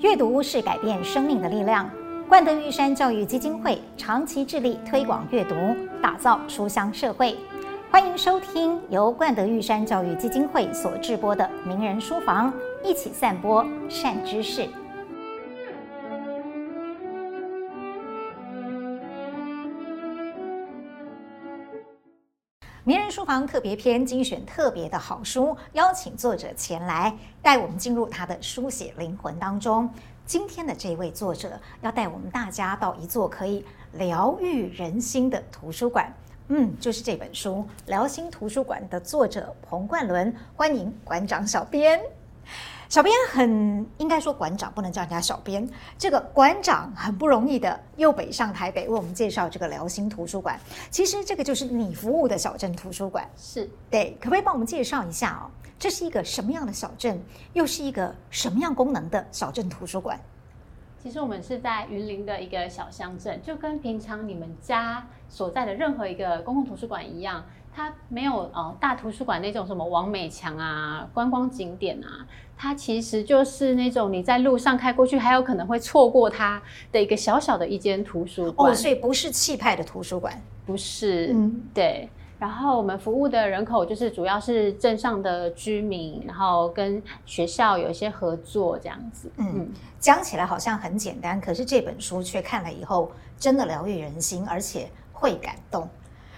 [0.00, 1.90] 阅读是改变生命的力量。
[2.28, 5.54] 冠德玉山教育基金会长期致力推广阅读，
[6.00, 7.36] 打造书香社会。
[7.90, 12.52] 欢迎收听由冠德玉山教育基金会所制播的《名人书房》，
[12.84, 14.68] 一起散播善知识。
[23.18, 27.12] 书房特别篇精选特别的好书，邀请作者前来
[27.42, 29.90] 带我们进入他的书写灵魂当中。
[30.24, 36.14] 今天的这位作者要带我们大家到一座可以疗愈人心的图书馆，
[36.46, 40.32] 嗯，就是这本书《疗心图书馆》的作者彭冠伦。
[40.54, 42.00] 欢迎馆长小编。
[42.88, 50.58] 小编很应该说馆长不能叫人家小编，这个馆长很不容易的又北上台北为我们介绍这个辽心图书馆。
[50.90, 55.50] 其实这个就是你服务的小镇图书馆，是对，可不可以帮我们介绍一下哦？
[55.78, 60.18] 这是一个什么样的小镇，又是一个什么样功能的小镇图书馆？
[61.02, 67.44] 其实我们是在云林的一个小乡镇，就跟平常你们家所在的任何一个公共图书馆一样。
[67.70, 72.26] 它没有呃大图书馆那种什么王美强啊、观光景点啊，
[72.58, 78.72] 它其实就是那种你在路上开过去还有可能会错过它的一个小小的一间图书馆。
[78.72, 81.28] 哦，所以不是气派的图书馆，不是。
[81.32, 82.08] 嗯，对。
[82.38, 89.30] 然后我们服务的人口就是主要是镇上的居民，然后跟学校有一些合作这样子。
[89.38, 95.88] 嗯，嗯，讲起来好像很简单，可是这本书却看了以后真的疗愈人心，而且会感动。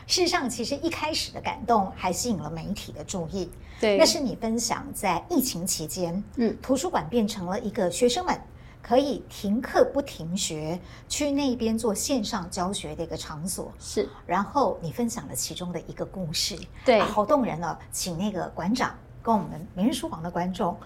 [0.06, 3.50] 事实上，其实一开始的感动还吸引了媒体的注意。
[3.80, 8.38] 对，那是你分享在疫情期间，嗯，图书馆变成了一个学生们
[8.82, 10.78] 可以停课不停学，
[11.08, 13.72] 去那边做线上教学的一个场所。
[13.78, 17.76] 是，然后你分享了其中的一个故事，对，啊，好动人哦。
[17.90, 20.76] 请那个馆长跟我们明日书房的观众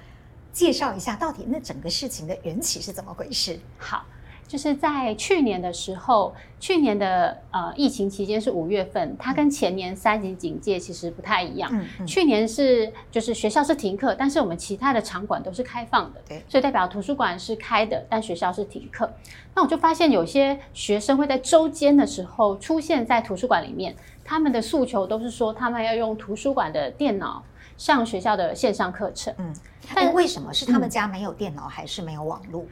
[0.53, 3.59] 介绍一下，到底那整个事情的缘起是怎么回事？
[3.77, 4.05] 好。
[4.47, 11.69] 就是在去年的时候，去年的呃疫情期间是五月份，它跟前年三级警戒其实不太一样。
[11.73, 19.11] 嗯嗯、去年是就是学校是停课，但是我们其他的场馆都是开放的，对，所以代表图书馆是开的，但学校是停课。
[19.55, 27.43] 那我就发现有些学生会在周间的时候出现在图书馆里面，他们的诉求都是说他们要用图书馆的电脑
[27.77, 29.35] 上学校的线上课程。
[29.39, 29.53] 嗯，
[29.95, 32.65] 但为什么是他们家没有电脑，还是没有网络？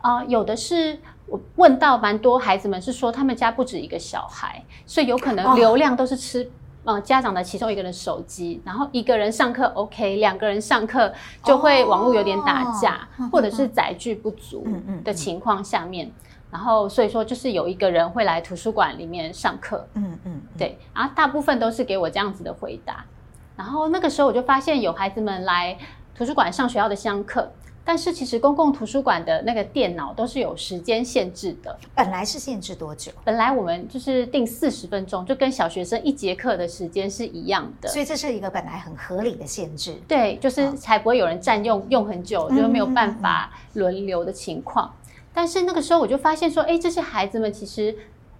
[0.00, 0.98] 啊、呃，有的是。
[1.26, 6.44] 我问到蛮多孩子们是说，他们家不止一个小孩，所以有可能流量都是吃，
[6.84, 14.66] 哦、呃，家长的其中一个人手机，然后一个人上课 OK，两个人上课就会网络有点打架，哦、或者是载具不足
[15.02, 20.42] 的情况下面，嗯嗯嗯、然后所以说就是有一个人会来图书馆里面上课，嗯嗯，嗯。
[20.56, 23.04] 对，然后大部分都是给我这样子的回答，
[23.56, 25.76] 然后那个时候我就发现有孩子们来
[26.14, 27.50] 图书馆上学校的相课。
[27.86, 31.78] 但是其实公共图书馆的那个电脑都是有时间限制的。
[31.94, 33.12] 本来是限制多久？
[33.24, 37.88] 本来我们就是定四十分钟，就跟小学生一节课的时间是一样的。
[37.88, 39.94] 所以这是一个本来很合理的限制。
[40.08, 44.92] 对，就是才不会有人占用用很久，就没有办法轮流的情况。
[45.32, 47.96] 但是那个时候我就发现说，哎，这些孩子们其实。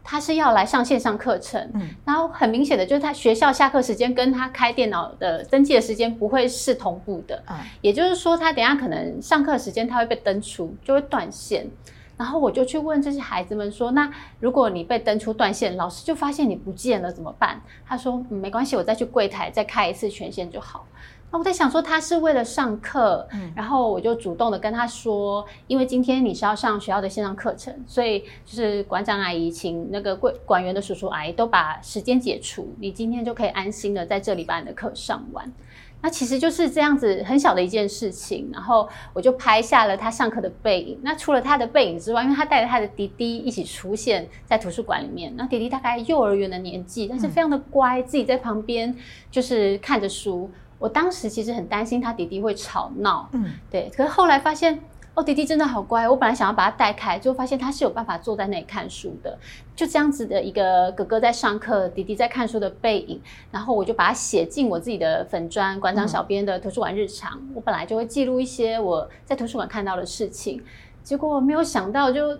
[0.06, 11.68] 他是要来上线上课程，嗯，然后很明显的就是他学校下课时间跟他开电脑的登记的时间不会是同步的，嗯，也就是说他等下可能上课时间他会被登出，就会断线。
[12.16, 17.60] 然后我就去问这些孩子们说，那如果你被登出断线，老师就发现你不见了怎么办？
[17.86, 20.86] 他说，嗯，没关系，我再去柜台再开一次权限就好。
[21.32, 35.52] 那我在想说，他是为了上课，嗯，然后我就主动的跟他说，因为今天你是要上学校的线上课程，所以就是馆长阿姨请那个柜馆员的叔叔阿姨都把时间解除，你今天就可以安心的在这里把你的课上完。
[36.00, 41.00] 那其实就是这样子很小的一件事情，然后我就拍下了他上课的背影。
[41.02, 48.94] 那除了他的背影之外，因为他带着他的弟弟一起出现在图书馆里面，那弟弟大概幼儿园的年纪，但是非常的乖，自己在旁边
[49.28, 50.48] 就是看着书。
[50.78, 53.90] 我当时其实很担心他弟弟会吵闹，嗯，对。
[53.96, 54.78] 可是后来发现，
[55.14, 56.08] 哦，弟弟真的好乖。
[56.08, 59.38] 我本来想要把他带开，就发现他是有办法坐在那里看书的。
[59.74, 67.38] 就这样子的一个哥哥在上课，弟弟在看书的背影，然后我就把它写进我自己的粉砖馆长小编的图书馆日常。
[67.40, 70.62] 嗯，我本来就会记录一些我在图书馆看到的事情，
[71.02, 72.38] 结果我没有想到就。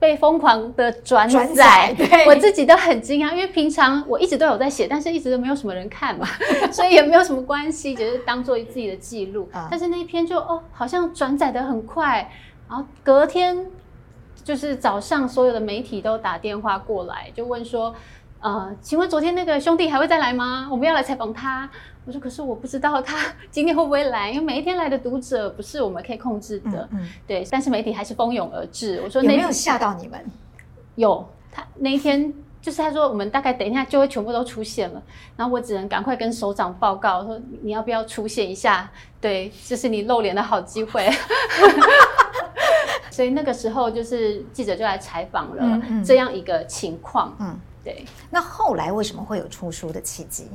[0.00, 6.26] 被疯狂的转载，对，我自己都很惊讶，因为平常我一直都有在写，但是一直都没有什么人看嘛，
[6.72, 9.48] 所以也没有什么关系，只是当做自己的记录。
[9.70, 12.32] 但是那一篇就哦，好像转载的很快，
[12.66, 13.66] 然后隔天
[14.42, 17.94] 就是早上，所有的媒体都打电话过来，就问说
[18.40, 20.68] 呃，请问昨天那个兄弟还会再来吗？
[20.70, 21.68] 我们要来采访他。
[22.06, 23.18] 我说可是我不知道他
[23.50, 26.88] 今天会不会来，因为每一天来的读者不是我们可以控制的。
[26.92, 29.00] 嗯，嗯对，但是媒体还是蜂拥而至。
[29.04, 30.18] 我说那有没有吓到你们？
[30.96, 32.32] 有，他那一天。
[32.62, 35.02] 就是他说，我们大概等一下就会全部都出现了，
[35.34, 38.86] 然后我只能赶快跟首长报告说，你要不要出现一下？
[39.18, 41.08] 对，这是你露脸的好机会。
[43.10, 47.34] 所以那个时候就是记者就来采访了这样一个情况。
[47.40, 48.04] 嗯，对。
[48.30, 50.48] 那后来为什么会有出书的契机？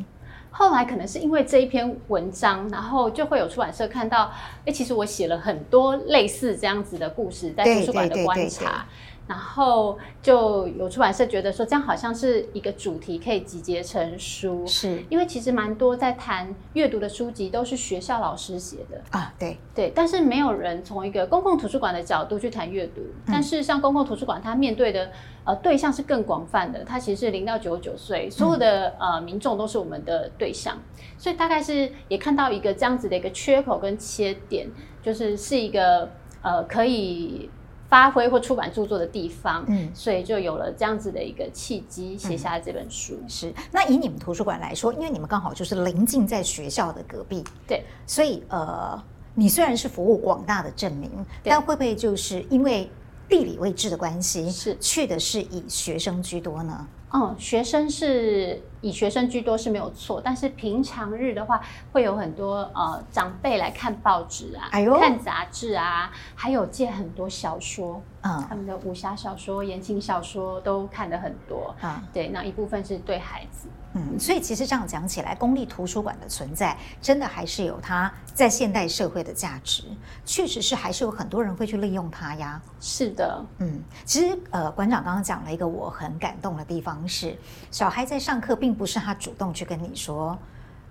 [0.51, 4.31] 后来可能是因为这一篇文章，然后就会有出版社看到，
[4.65, 8.85] 哎，其实我写了很多类似这样子的故事，在图书馆的观察。
[9.27, 14.63] 然后就有出版社觉得说，这样好像是一个主题，可以集结成书。
[14.67, 23.01] 是，因为其实蛮多在谈阅读的书籍都是学校老师写的啊，对对，但是没有人从一个公共图书馆的角度去谈阅读。
[23.01, 25.09] 嗯、但是像公共图书馆，它面对的
[25.43, 30.77] 呃对象是更广泛的，它其实是零到九十九岁，所有的、嗯、呃民众都是我们的对象，
[31.17, 34.67] 所以大概是也看到一个这样子的一个缺口跟切点，
[35.01, 36.11] 就是是一个
[36.43, 37.49] 呃可以。
[37.95, 43.17] 发挥或出版著作的地方，嗯，所以就有了这样子的一个契机，写下这本书。
[43.21, 43.29] 嗯。
[43.29, 49.01] 是，那以你们图书馆来说，因为你们刚好就是临近在学校的隔壁，对，所以呃，
[49.33, 51.09] 你虽然是服务广大的证明，
[51.41, 52.91] 但会不会就是因为
[53.29, 56.85] 地理位置的关系，是去的是以学生居多呢？
[57.15, 61.61] 嗯，学生是以学生居多是没有错，但是平常日的话，
[61.93, 64.67] 会有很多呃长辈来看报纸啊，
[64.99, 68.01] 看杂志啊，还有借很多小说。
[68.21, 72.03] 嗯，他们的武侠小说、言情小说都看的很多啊。
[72.11, 73.69] 对，那一部分是对孩子。
[73.97, 79.85] 嗯，所以其实这样讲起来，公立图书馆的存在，真的还是有它在现代社会的价值。
[80.25, 82.61] 确实是，还是有很多人会去利用它呀。
[82.81, 87.37] 是的，嗯，其实呃，馆长刚刚讲了一个我很感动的地方是，
[87.71, 90.37] 小孩在上课，并不是他主动去跟你说，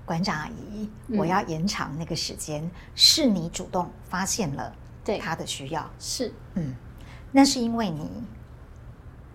[0.06, 4.72] 馆长阿姨，我要延长那个时间，嗯、是你主动发现了
[5.04, 5.90] 对他的需要。
[5.98, 6.74] 是，嗯。
[7.36, 8.08] 那是因为你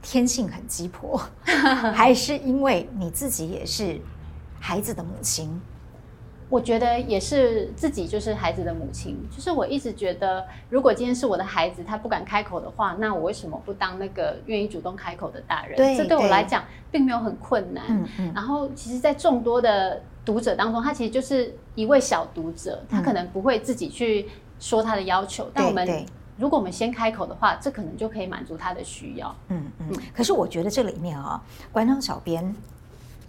[0.02, 1.22] 天性很鸡婆，
[1.94, 4.00] 还是因为你自己也是
[4.60, 5.62] 孩子的母亲？
[6.50, 9.16] 我觉得也是自己就是孩子的母亲。
[9.30, 15.78] 就是我一直觉得，如果今天是我的孩子，他不敢开口的话，那我为什么不当那个愿意主动开口的大人？
[15.78, 17.84] 对，这对我来讲并没有很困难。
[17.90, 18.32] 嗯嗯。
[18.34, 24.28] 然后，其实，在众多的读者当中，他其实就是一位小读者，他可能不会自己去
[24.60, 26.06] 说他的要求，嗯、但我们。
[26.40, 29.36] 如果我们先开口的话，这可能就可以满足他的需要。
[29.50, 29.96] 嗯嗯。
[30.16, 32.56] 可是我觉得这里面啊，馆长小编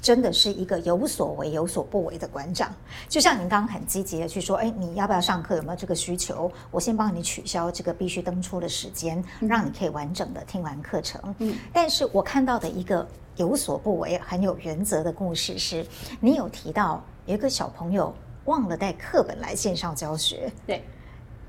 [0.00, 2.72] 真的是一个有所为有所不为的馆长。
[3.08, 5.56] 就像您刚刚很积极的去说，哎，你要不要上课？
[5.56, 6.50] 有没有这个需求？
[6.70, 11.20] 我先帮你取消这个必须登出的时间，让你可以完整的听完课程。
[11.38, 11.54] 嗯。
[11.72, 13.04] 但是我看到的一个
[13.34, 15.84] 有所不为、很有原则的故事是，
[16.20, 18.14] 你有提到有一个小朋友
[18.44, 20.50] 忘了带课本来线上教学。
[20.64, 20.84] 对。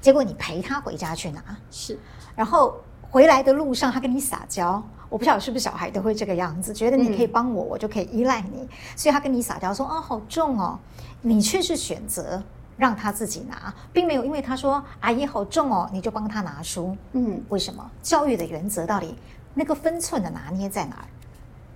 [0.02, 1.98] 结果你陪他回家去拿，是，
[2.36, 10.80] 然后回来的路上他跟你撒娇，我不晓得是不是小孩都会这个样子，觉得你可以帮我，嗯、我就可以依赖你，所以他跟你撒娇说啊、哦、好重哦，
[11.22, 12.42] 你却是选择
[12.78, 17.88] 让他自己拿，并没有因为他说阿姨好重哦，你就帮他拿书，嗯，为什么？
[18.02, 19.16] 教育的原则到底
[19.54, 21.06] 那个分寸的拿捏在哪儿？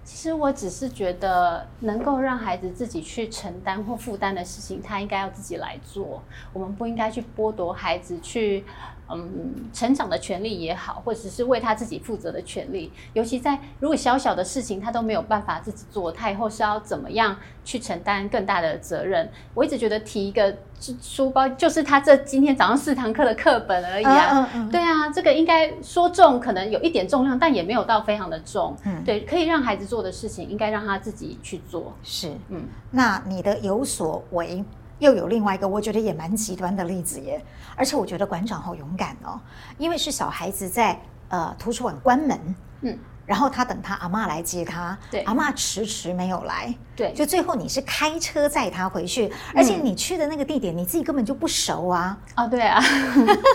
[0.06, 6.22] 其实我只是觉得，能够让孩子自己去承担或负担的事情，他应该要自己来做。
[6.54, 8.63] 我们不应该去剥夺孩子去。
[9.12, 19.30] 嗯，成长的权利也好，或者是为他自己负责的权利，尤其在如果小小的事情他都没有办法自己做，他以后是要怎么样去承担更大的责任？
[19.54, 20.56] 我一直觉得提一个
[21.02, 24.30] 书包就是他这今天早上四堂课的课本而已啊。
[24.31, 24.69] 嗯嗯嗯。
[24.71, 28.76] 对啊，这个应该说重可能有一点重量，但也没有到非常的重。
[28.85, 31.94] 嗯，对，可以让孩子做的事情，应该让他自己去做。
[32.04, 34.64] 是，嗯，那你的有所为。
[34.99, 37.44] 又有另外一个我觉得也蛮极端的例子耶，
[37.75, 39.40] 而且我觉得馆长好勇敢哦，
[39.78, 40.99] 因为是小孩子在
[41.30, 52.81] 呃图书馆关门，嗯，然后他等他阿妈来接他，对，阿妈迟迟没有来，对，就最后你是开车载他回去，而且你去的那个地点你自己根本就不熟啊，哦，对啊，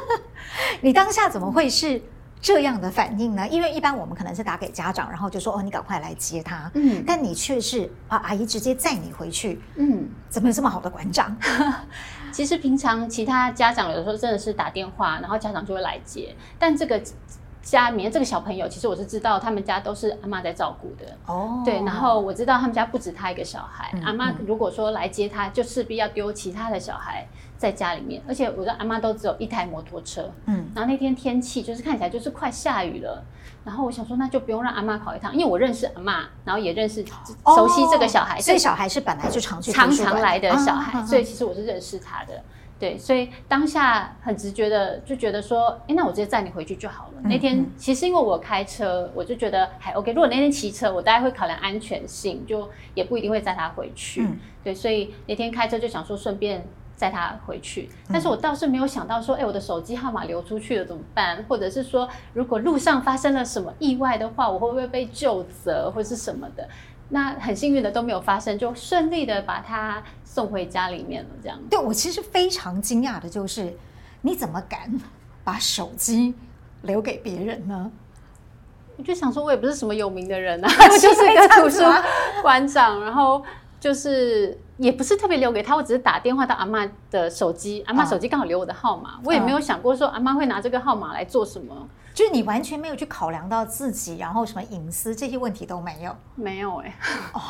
[0.83, 2.03] 你当下怎么会是？
[2.41, 3.47] 这样的反应呢？
[3.49, 9.61] 因为一般我们可能是打给家长，然后就说：“哦，你赶快来接他。”嗯，但你却是啊，阿姨直接载你回去。
[9.77, 11.37] 嗯，怎么有这么好的馆长？
[12.33, 16.35] 其实平常其他家长有的时候真的是打电话，然后家长就会来接。
[16.59, 17.03] 但这个
[17.61, 21.61] 家里面这个小朋友，其实我是知道他们家都是阿妈在照顾的哦。
[21.63, 27.27] 对，然后我知道他们家不止他一个小孩，嗯、阿妈如果说来接他，就势必要丢其他的小孩
[27.61, 30.33] 在家里面，而且我的阿妈都只有一台摩托车。
[30.47, 33.23] 嗯，然后那天天气就是看起来就是快下雨了，
[33.67, 42.43] 然后我想说那就不用让阿妈跑一趟，因为我认识阿妈，然后也认识熟悉这个小孩，所以小孩是本来就常去常常来的小孩，啊、所以其实我是认识他的。
[42.79, 47.15] 对，所以当下很直觉的就觉得说，哎，那我直接载你回去就好了。
[47.19, 50.13] 嗯、那天其实因为我开车，我就觉得还 OK。
[50.15, 54.23] 如果那天骑车，我大概会考量安全性，就也不一定会载他回去。
[54.23, 56.67] 嗯、对，所以那天开车就想说顺便
[57.01, 57.89] 载他回去。
[58.13, 61.43] 但是我倒是没有想到说，哎，我的手机号码流出去了怎么办？
[61.49, 66.69] 或者是说，如果路上发生了什么意外的话，我会不会被救责或是什么的？
[67.09, 71.31] 那很幸运的都没有发生，就顺利的把他送回家里面了。
[71.43, 73.75] 这样，对，我其实非常惊讶的就是，
[74.21, 74.93] 你怎么敢
[75.43, 76.35] 把手机
[76.83, 77.91] 留给别人呢？
[78.97, 81.83] 我就想说，我也不是什么有名的人啊， 我就是一个图书
[82.43, 83.43] 馆长，然后
[83.81, 91.87] 就是也不是特别留给他，我只是打电话到阿嬷的手机，阿嬷手机刚好留我的号码，我也没有想过说阿嬷会拿这个号码来做什么。
[92.15, 96.95] 就是你完全没有去考量到自己，然后什么隐私这些问题都没有，没有哎、欸，
[97.35, 97.41] 哦，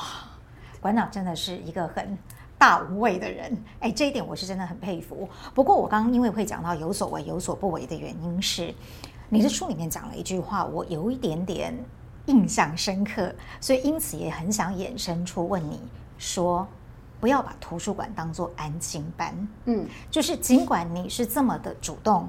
[0.80, 2.18] 馆长真的是一个很
[2.58, 5.28] 大无畏的人，哎，这一点我是真的很佩服。
[5.54, 8.74] 不过我刚刚因为会讲到有所为有所不为的原因是，
[9.28, 11.72] 你的书里面讲了一句话，我有一点点
[12.26, 15.80] 印象深刻，所以因此也很想衍生出问你
[16.18, 16.66] 说，
[17.20, 22.28] 不要把图书馆当做安静班，嗯，就是尽管你是这么的主动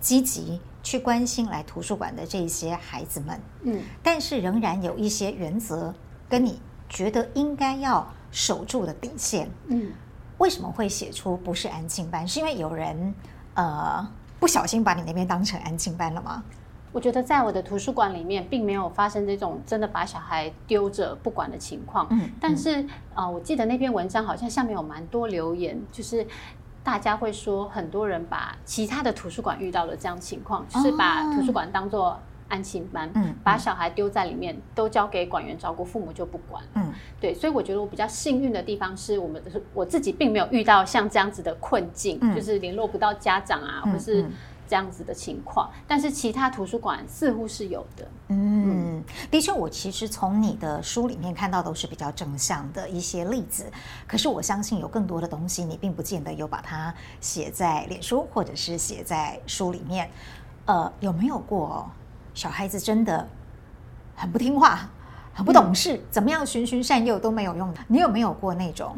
[0.00, 0.60] 积极。
[0.82, 5.94] 去关心来图书馆的这些孩子们，嗯，但是仍然有一些原则
[6.26, 9.92] 跟你觉得应该要守住的底线，嗯，
[10.38, 12.26] 为什么会写出不是安静班？
[12.26, 13.14] 是因为有人
[13.52, 16.42] 呃不小心把你那边当成安静班了吗？
[16.92, 22.80] 我觉得在我的图书馆里面，并没有发生这种真的把小孩丢着不管的情况，嗯，但是
[23.14, 26.26] 啊、呃，我记得那篇文章好像下面有蛮多留言，就是。
[26.82, 32.18] 大家会说，很多人把其他的图书馆遇到了这样情况，就是把图书馆当做
[32.48, 44.24] 安心班，嗯，把小孩丢在里面，都交给管员照顾，父母就不管，嗯，对，所以我觉得我比较幸运的地方是我们的我自己并没有遇到像这样子的困境，就是联络不到家长啊，或是。
[44.70, 48.06] 这样子的情况，但是其他图书馆似乎是有的。
[48.28, 53.66] 嗯，的确，我其实从你的书里面看到都是比较正向的一些例子。
[54.06, 60.08] 可是我相信有更多的东西，你并不见得有把它写在脸书或者是写在书里面。
[60.66, 61.90] 呃，有没有过
[62.32, 63.28] 小孩子真的
[64.14, 64.88] 很不听话、
[65.34, 67.80] 很不懂事，嗯、怎么样循循善诱都没有用的？
[67.88, 68.96] 你有没有过那种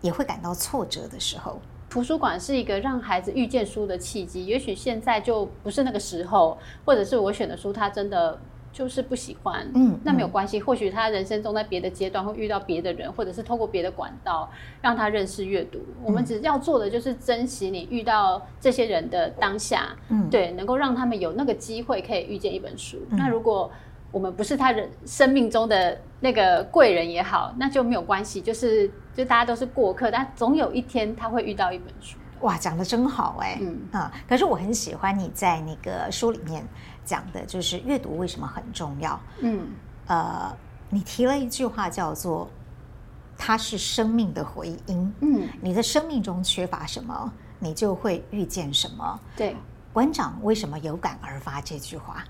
[0.00, 1.60] 也会感到挫折的时候？
[1.90, 8.38] 图书馆是一个让孩子遇见书的契机，也许现在就不是那个时候，或者是我选的书他真的
[8.72, 14.48] 就是不喜欢，嗯，那没有关系，或许他人生中在别的阶段会遇到别的人，或者是透过别的管道
[14.80, 15.80] 让他认识阅读。
[16.04, 22.98] 我们只要做的就是珍惜你遇到这些人的当下，嗯，对，能够让他们有那个机会可以遇见一本书。
[23.10, 23.68] 那如果
[24.12, 32.18] 我们不是他人生命中的那个贵人也好，那就没有关系，就是就大家都是过客，但总有一天他会遇到一本书。
[32.40, 36.66] 哇，讲的真好哎，嗯啊，可是我很喜欢你在那个书里面
[37.04, 39.20] 讲的，就是阅读为什么很重要。
[39.40, 39.68] 嗯，
[40.06, 40.50] 呃，
[40.88, 42.48] 你提了一句话叫做
[43.36, 45.14] “它是生命的回音”。
[45.20, 49.20] 嗯，你的生命中缺乏什么，你就会遇见什么。
[49.36, 49.54] 对，
[49.92, 52.24] 馆长为什么有感而发这句话？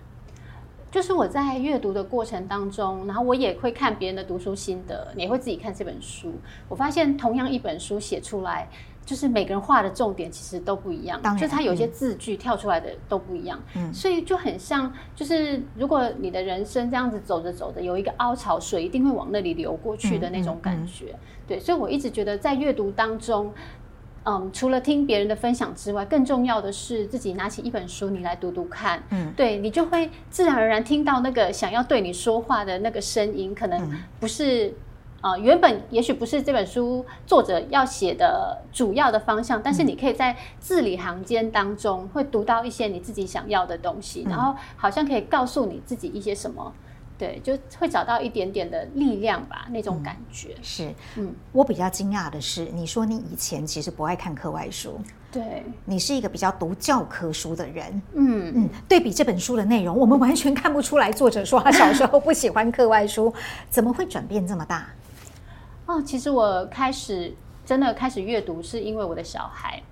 [0.91, 6.33] 就是我在阅读的过程当中，然后我也会看别人的读书心得，也会自己看这本书。
[6.69, 8.69] 我发现同样一本书写出来，
[9.07, 13.63] 就是每个人画的重点其实都不一样，就它有些字句跳出来的都不一样。
[13.77, 21.07] 嗯，所以就很像，就是如果你的人生这样子走着走着，有一个凹槽，水一定会往那里流过去的那种感觉。
[21.13, 23.53] 嗯嗯嗯、对，所以我一直觉得在阅读当中。
[24.25, 29.03] 嗯，除了听别人的分享之外，更重要的是自己拿起一本书，你来读读看。
[29.11, 34.75] 嗯，对，你就会自然而然听到那个想要对你说话的那个声音，可能不是
[35.23, 46.73] 啊、原本也许不是这本书作者要写的主要的方向，但是你可以在字里行间当中会读到一些你自己想要的东西，嗯、然后好像可以告诉你自己一些什么。
[47.21, 50.55] 对，就会找到一点点的力量吧，那种感觉。
[50.57, 54.99] 嗯、是，嗯，我比较惊讶的是，你说你以前其实不爱看课外书，
[55.31, 58.03] 对，你是一个比较读教科书的人。
[58.15, 63.31] 嗯嗯，对比这本书的内容，我们完全看不出来作者说他小时候不喜欢课外书，
[63.69, 64.89] 怎么会转变这么大？
[65.85, 67.35] 哦，其实我开始
[67.67, 69.83] 真的开始阅读，是因为我的小孩。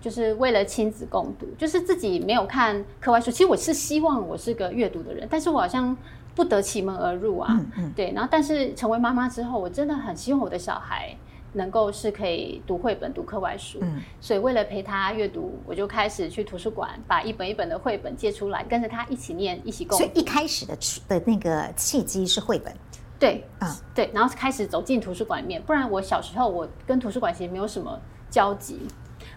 [0.00, 3.30] 就是为了亲子共读，就是自己没有看课外书。
[3.30, 5.96] 其实我是希望我是个阅读的人，但是我好像
[6.34, 7.48] 不得其门而入啊。
[7.50, 11.14] 嗯嗯对，然后但是成为妈妈之后，我真的很希望我的小孩
[11.52, 13.78] 能够是可以读绘本、读课外书。
[13.82, 20.04] 嗯，所以为了陪他阅读，我就开始去图书馆把一本一本的绘本借出来，跟着他一起念、一起共读。
[20.04, 20.76] 所以一开始的
[21.08, 22.74] 的那个契机是绘本。
[23.18, 25.62] 对啊，嗯、对，然后开始走进图书馆里面。
[25.62, 28.80] 不然我小时候我跟图书馆其实没有什么交集。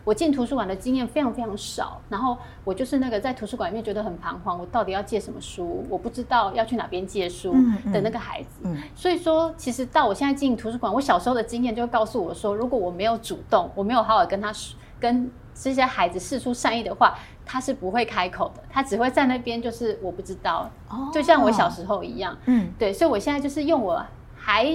[0.06, 5.84] 我进图书馆的经验非常非常少，然后我就是那个在图书馆里面觉得很彷徨，我到底要借什么书？
[5.90, 7.54] 我不知道要去哪边借书
[7.92, 8.62] 的那个孩子。
[8.64, 14.54] 嗯嗯、所以说，其实到我现在进图书馆，我小时候的经验就会告诉我说，如果我没有主动，我没有好好跟他
[15.00, 22.38] 跟这些孩子示出善意的话，他是不会开口的，他只会在那边就是我不知道，哦、就像我小时候一样。
[22.46, 24.68] 嗯，对，所以我现在就是用我还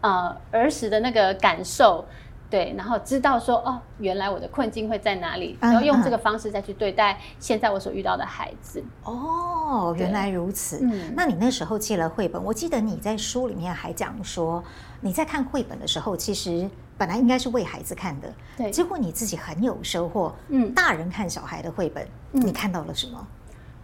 [0.00, 2.04] 呃儿时的那个感受。
[2.52, 8.84] 对，然后知道说哦，原来我的困境会在哪里，然后用这个方式再去对待现在我所遇到的孩子。
[9.04, 10.80] 哦，原来如此。
[10.82, 14.62] 嗯，那你那时候借了绘本，我记得你在书里面还讲说，
[15.00, 16.68] 你在看绘本的时候，其实
[16.98, 20.34] 本来应该是为孩子看的，对，结果你自己很有收获。
[20.48, 23.26] 嗯，大人看小孩的绘本，嗯，你看到了什么？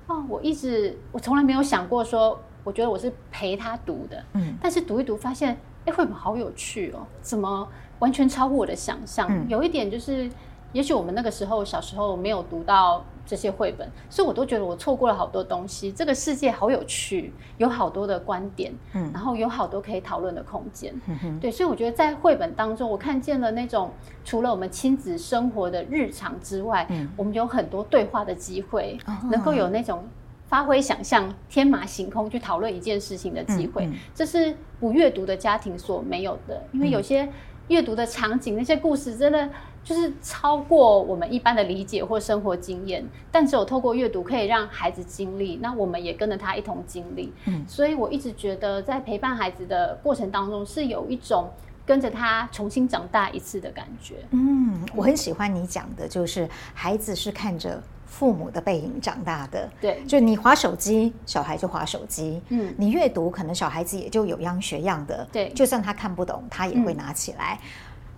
[0.08, 7.66] 哦，我一直我从来没有想过说，我觉得我是陪他读的，嗯，但是读一读发现，哎，绘本好有趣哦，怎么？
[7.98, 10.30] 完全超乎我的想象，嗯、有一点就是，
[10.72, 15.90] 也许我们那个时候小时候没有读到这些绘本，所以我都觉得我错过了好多东西。
[15.90, 20.94] 这个世界好有趣，有好多的观点，嗯，然后有好多可以讨论的空间，
[21.40, 23.90] 对，所以我觉得在绘本当中，我看见了那种
[24.24, 30.06] 除了我们亲子生活的日常之外，嗯，我们有很多对话的机会，哦、能够有那种
[30.46, 37.28] 发挥想象、天马行空去讨论一件事情的机会，嗯嗯、这是不阅读的家庭所没有的，因为有些。
[37.68, 39.48] 嗯阅读的场景，那些故事真的
[39.84, 47.32] 就是超过我们一般的理解或生活经验，但只有透过阅读可以让孩子经历，那我们也跟着他一同经历。
[47.44, 51.50] 嗯，所以我一直觉得在陪伴孩子的过程当中，是有一种
[51.84, 54.14] 跟着他重新长大一次的感觉。
[54.30, 57.82] 嗯，我很喜欢你讲的，就是孩子是看着。
[58.08, 67.56] 父母的背影长大的，对，就你划手机，小孩就划手机，嗯，你阅读，可能小孩子也就有样学样的，对，就算他看不懂，他也会拿起来。
[67.62, 67.68] 嗯、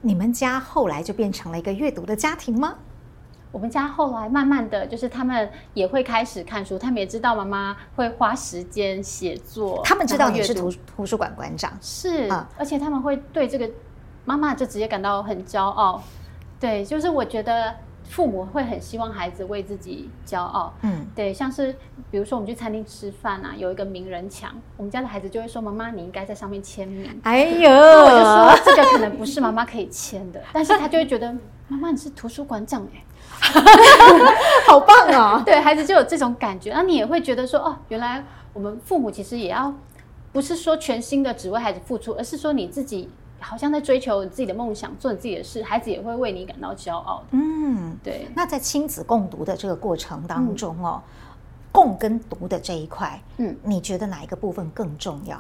[0.00, 2.76] 你们家后来就变成了一个阅读的家庭吗？
[3.52, 13.68] 我们家后来慢慢的就是他们也会开始看书，他们也知道妈妈会花时间写作，他们知道你是图图书馆馆长，是，嗯、而且他们会对这个
[14.24, 16.00] 妈妈就直接感到很骄傲，
[16.60, 17.74] 对，就是我觉得。
[18.10, 21.72] 父母会很希望孩子为自己骄傲，嗯，对，像是
[22.10, 31.32] 比如说我们去餐厅吃饭啊，有一个名人墙，我们家的孩子就会说：“妈妈，你应该在上面签名。”哎呦，我就说这个可能不是妈妈可以签的， 但是他就会觉得
[31.68, 33.04] 妈妈你是图书馆长哎，
[34.66, 35.40] 好棒啊！
[35.46, 39.72] 对，孩子就有这种感觉，那你也会觉得说哦，原来我们父母其实也要
[40.32, 43.08] 不是说全心的只为孩子付出，而是说你自己。
[43.40, 47.24] 好像在追求你自己的梦想，做你自己的事，孩子也会为你感到骄傲的。
[47.32, 48.28] 嗯，对。
[48.34, 51.10] 那在亲子共读的这个过程当中哦，嗯、
[51.72, 55.36] 共跟读的这一块，嗯，你觉得哪一个部分更重要？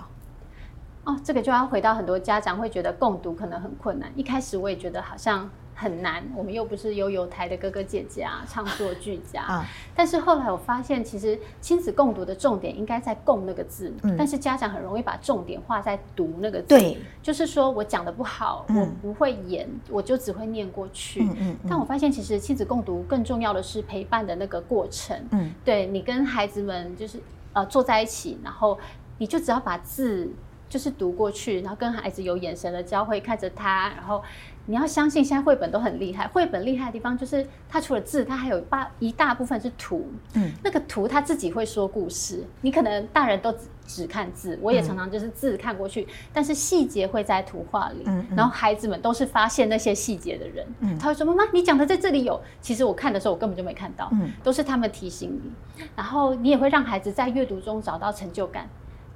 [1.04, 4.10] 哦，这个就要回到很多家长会觉得共读可能很困难。
[4.16, 5.48] 一开始我也觉得好像。
[5.80, 9.66] 很难，我们又不是悠游台的哥哥姐姐啊，唱作俱佳啊。
[9.96, 16.68] 但是后来我发现，其实亲子共读的重点应该在“共”那个字，嗯、但是家长很容易把重点画在“读”那个字。
[16.68, 21.22] 对，就是说我讲的不好，嗯、我不会演，我就只会念过去。
[21.22, 25.16] 嗯嗯、但我发现，其实亲子共读更重要的是陪伴的那个过程。
[25.30, 27.18] 嗯，对，你跟孩子们就是
[27.54, 28.78] 呃坐在一起，然后
[29.16, 30.30] 你就只要把字
[30.68, 34.22] 就是读过去，然后跟孩子有眼神的交汇，看着他，然后。
[34.66, 36.26] 你要相信，现在绘本都很厉害。
[36.28, 40.06] 绘本厉害的地方就是，它除了字，它还有大一大部分是图。
[40.34, 42.44] 嗯，那个图它自己会说故事。
[42.60, 48.02] 你可能大人都只只看字，我也常常就是字看过去，嗯、但是细节会在图画里。
[48.06, 50.66] 嗯，嗯然后孩子们都是发现那些细节的人。
[50.80, 54.08] 嗯，他会说：“妈妈，你讲的在这里有。”其实我看的时候，我根本就没看到。
[54.12, 55.84] 嗯，都是他们提醒你。
[55.96, 58.68] 然后你也会让孩子在阅读中找到成就感。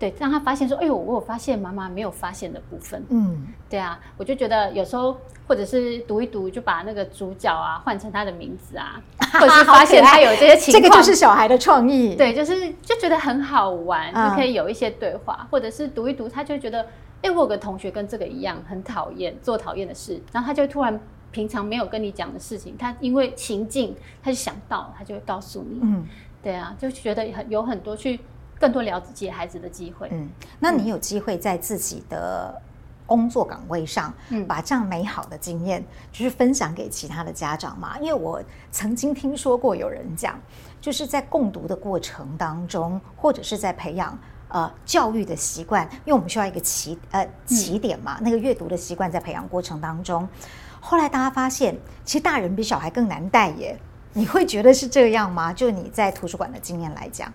[0.05, 5.17] 对，让他发现说：“哎呦，我有发现妈妈没有发现的部分。”嗯，对啊，我就觉得有时候
[5.49, 9.01] 或者是读一读，就把那个主角啊换成他的名字啊，
[9.33, 12.15] 或者是发现他有这些情况，这个就是小孩的创意。
[12.17, 16.87] 对，就是就觉得很好玩，就可以有一些对话，嗯、或者是读一读，他就觉得
[17.23, 25.81] ：“哎，我有个同学跟这个一样，很讨厌做讨厌的事。”然后他就突然平常没有跟你讲的事情，他因为情境，他就想到，他就会告诉你。
[25.83, 26.07] 嗯，
[26.43, 28.21] 对啊，就觉得很有很多去。
[28.59, 30.09] 更多了解孩子的机会。
[30.13, 32.61] 嗯，那你有机会在自己的
[33.07, 37.99] 工作岗位上，嗯，把这样美好的经验就是分享给其他的家长嘛。
[37.99, 40.41] 因为我曾经听说过有人讲，
[40.81, 50.27] 就是在共读的过程当中，或者是在培养呃教育的习惯，因为我们需要一个起呃起点嘛，那个阅读的习惯在培养过程当中，
[50.81, 53.79] 后来大家发现，其实大人比小孩更难带耶。
[54.17, 55.53] 你会觉得是这样吗？
[55.53, 57.33] 就你在图书馆的经验来讲。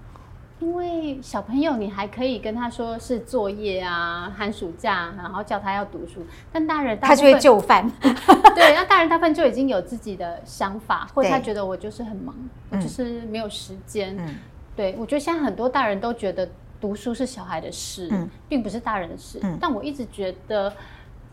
[0.60, 6.26] 因为小朋友，你还可以跟他说是作业啊，寒暑假，然后叫他要读书。
[6.52, 12.36] 但大人他就会就范， 对，那大人大部分就已经有自己的想法，或者他觉得我就是很忙，
[12.72, 14.16] 我就是没有时间。
[14.20, 14.36] 嗯、
[14.76, 16.50] 对，我觉得现在很多大人都觉得
[16.82, 19.40] 读书是小孩的事，嗯、并不是大人的事。
[19.42, 20.74] 嗯、但我一直觉得，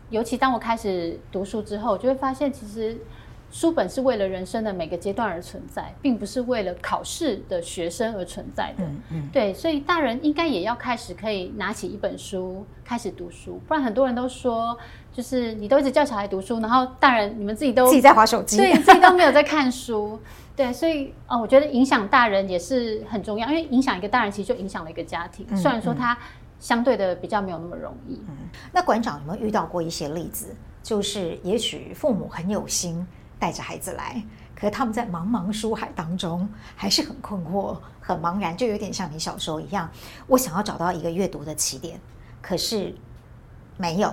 [0.09, 2.97] 尤其当我开始读书之后，就会发现其实。
[3.49, 8.83] 书本是为了人生的每个阶段而存在，并不是为了考试的学生而存在的。
[8.83, 14.77] 嗯嗯，对，所以大人应该也要开始可以拿起一本书开始读书，不然很多人都说，
[15.13, 20.19] 就是你都一直叫小孩读书，然后大人你们自己都自己在划手机，对，自己都没有在看书。
[20.55, 25.45] 对，所以啊、哦，我觉得影响大人也是很重要，因为影响一个大人，其实就影响了一个家庭。
[25.55, 26.17] 虽然说他
[26.59, 28.19] 相对的比较没有那么容易。
[28.27, 28.35] 嗯，
[28.73, 33.05] 那馆长有没有遇到过一些例子，就是也许父母很有心。
[33.39, 34.23] 带着孩子来，
[34.55, 39.89] 可是他们在茫茫书海当中还是很困惑、很茫然，就有点像你小时候一样。
[40.25, 41.99] 我想要找到一个阅读的起点，
[42.41, 42.95] 可是
[43.77, 44.11] 没有，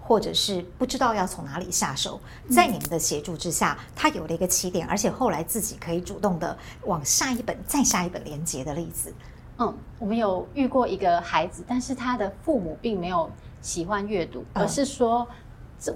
[0.00, 2.18] 或者是不知道要从哪里下手。
[2.50, 6.56] 在你们的协助之下，他有了一个起点，而且后来自己可以主动的
[6.86, 9.14] 往下一本、再下一本连接的例子。
[9.58, 13.30] 嗯，我们有遇过一个孩子，但是他的父母并没有
[13.60, 15.28] 喜欢阅读，而是说。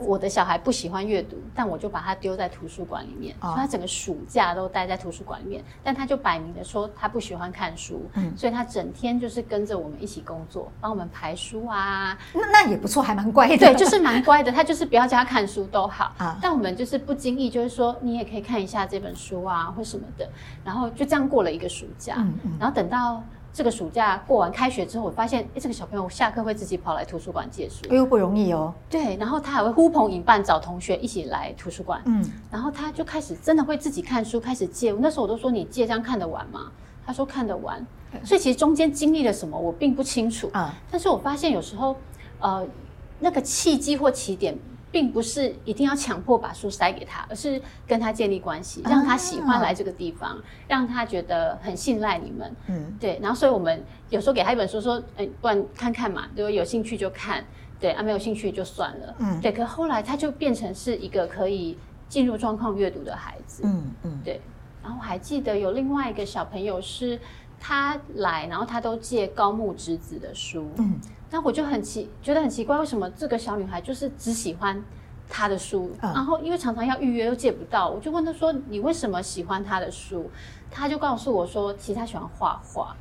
[0.01, 5.63] 我的小孩不喜欢阅读，但我就把他丢在图书馆里面，哦、所以他整个暑假都待在图书馆里面。
[5.85, 12.19] 但他就摆明的说他不喜欢看书，嗯，所以他整天就是跟着我们一起工作，帮我们排书啊。
[12.33, 13.57] 那那也不错，还蛮乖的。
[13.59, 14.51] 对， 就是蛮乖的。
[14.51, 16.39] 他就是不要叫他看书都好啊。
[16.41, 20.29] 但我们就是不经意，就是说你也可以看一下这本书啊，或什么的。
[20.65, 23.23] 然后就这样过了一个暑假，嗯嗯，然后等到。
[23.57, 28.75] 这个暑假过完开学之后，我发现，哎，这个小朋友下课会自己跑来图书馆借书，哎呦，不容易哦。
[28.91, 34.93] 对，然后他还会呼朋引伴找同学一起来图书馆，嗯，然后他就开始真的会自己看书，开始借。
[35.01, 36.71] 那时候我都说，你借这样看得完吗？
[37.07, 37.83] 他说看得完。
[38.23, 40.75] 所以其实中间经历了什么，我并不清楚啊。
[40.91, 41.97] 但是我发现有时候，
[42.41, 42.63] 呃，
[43.21, 44.55] 那个契机或起点。
[44.97, 52.57] 并不是一定要强迫把书塞给他，而是跟他建立关系，让他喜欢来这个地方，啊、让他觉得很信赖你们。
[52.67, 53.19] 嗯，对。
[53.21, 57.45] 然后，所以我们有时候给他一本书，说：“哎，不然看看嘛，如果有兴趣就看，
[57.79, 59.53] 对啊，没有兴趣就算了。”嗯，对。
[59.53, 61.77] 可后来他就变成是一个可以
[62.09, 63.65] 进入状况阅读的孩子。
[63.67, 64.41] 嗯嗯，对。
[64.83, 67.21] 然后我还记得有另外一个小朋友是
[67.61, 70.71] 他来，然后他都借高木直子的书。
[70.79, 70.99] 嗯。
[71.31, 74.81] 那我就很奇，觉得很奇怪，为什么这个小女孩就是只喜欢
[75.29, 75.91] 她的书？
[76.01, 80.31] 嗯、然后因为常常要预约又借不到，我就问她说：“你为什么喜欢她的书？”
[80.71, 82.97] 她就告诉我说：“其实她喜欢画画，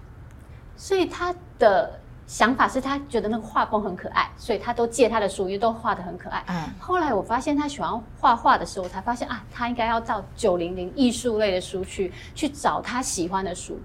[0.75, 6.43] 所以她的想法是她觉得那个画风很可爱，所以她都借她的书，因为都画的很可爱。
[6.47, 13.79] 嗯”后来我发现她喜欢画画的时候，我才发现啊，她应该要到九零零艺术类的书去去找她喜欢的书。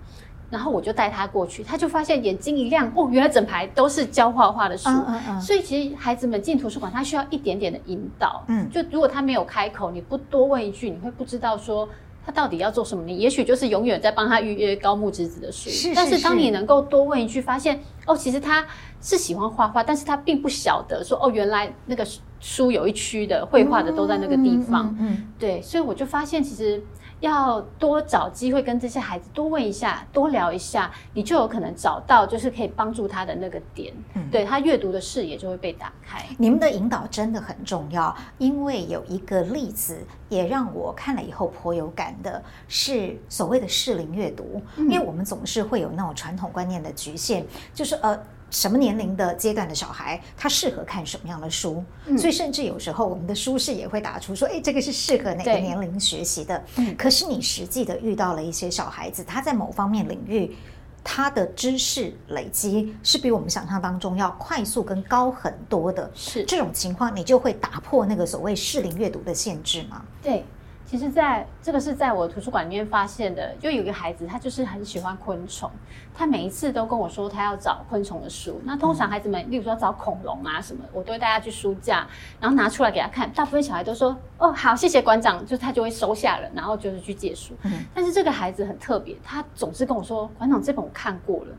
[0.51, 4.89] 然后我就带他过去，他就发现眼睛一亮，哦，原来整排都是教画画的书。
[4.91, 5.41] 嗯嗯嗯。
[5.41, 8.45] 所以其实孩子们进图书馆，他需要一点点的引导。
[8.49, 8.69] 嗯。
[8.69, 11.89] 就如果他没有开口，你不多问一句，你会不知道说
[12.27, 13.05] 他到底要做什么。
[13.05, 15.71] 你也许就是永远在帮他预约高木直子的书。
[15.71, 15.95] 是是是。
[15.95, 18.67] 但是当你能够多问一句，发现哦，其实他
[19.01, 22.05] 是喜欢画画，但是他并不晓得说哦，原来那个
[22.41, 24.89] 书有一区的绘画的都在那个地方。
[24.99, 25.27] 嗯，嗯，嗯。
[25.39, 26.83] 对，所以我就发现其实。
[27.21, 36.25] 要多找机会跟这些孩子多问一下，多聊一下，你就有可能找到就是可以帮助他的那个点，嗯、对他阅读的视野就会被打开。
[36.39, 48.19] 你们的引导真的很重要，因为有一个例子也让我看了以后颇有感的，是所谓的适龄阅读，嗯、因为我们总是会有那种传统观念的局限，就是呃。
[48.51, 51.85] 什么年龄的阶段的小孩，他适合看什么样的书？
[52.07, 56.63] 嗯、所以甚至有时候我们的书是也会打出说，哎，这个是适合哪个年龄学习的。
[56.77, 60.57] 嗯、可是你实际的遇到了一些小孩子，他在某方面领域，
[61.05, 66.11] 他的知识累积是比我们想象当中要快速跟高很多的。
[66.15, 70.03] 是这种情况，你就会打破那个所谓适龄阅读的限制吗？
[70.23, 70.45] 对。
[70.91, 75.71] 其实在，在这个是在我图书馆里面发现的，就有一个孩子，他就是很喜欢昆虫，
[76.13, 78.61] 他每一次都跟我说他要找昆虫的书。
[78.65, 82.05] 那通常孩子们，例如说找恐龙啊什么，我都会带他去书架，
[82.41, 83.31] 然后拿出来给他看。
[83.31, 87.55] 大部分小孩都说：“哦，好，谢谢馆长。”就他就会收下了，然后就是去借书。
[87.63, 87.85] 嗯。
[87.95, 91.55] 但是这个孩子很特别，他总是跟我说：“馆长，这本我看过了。”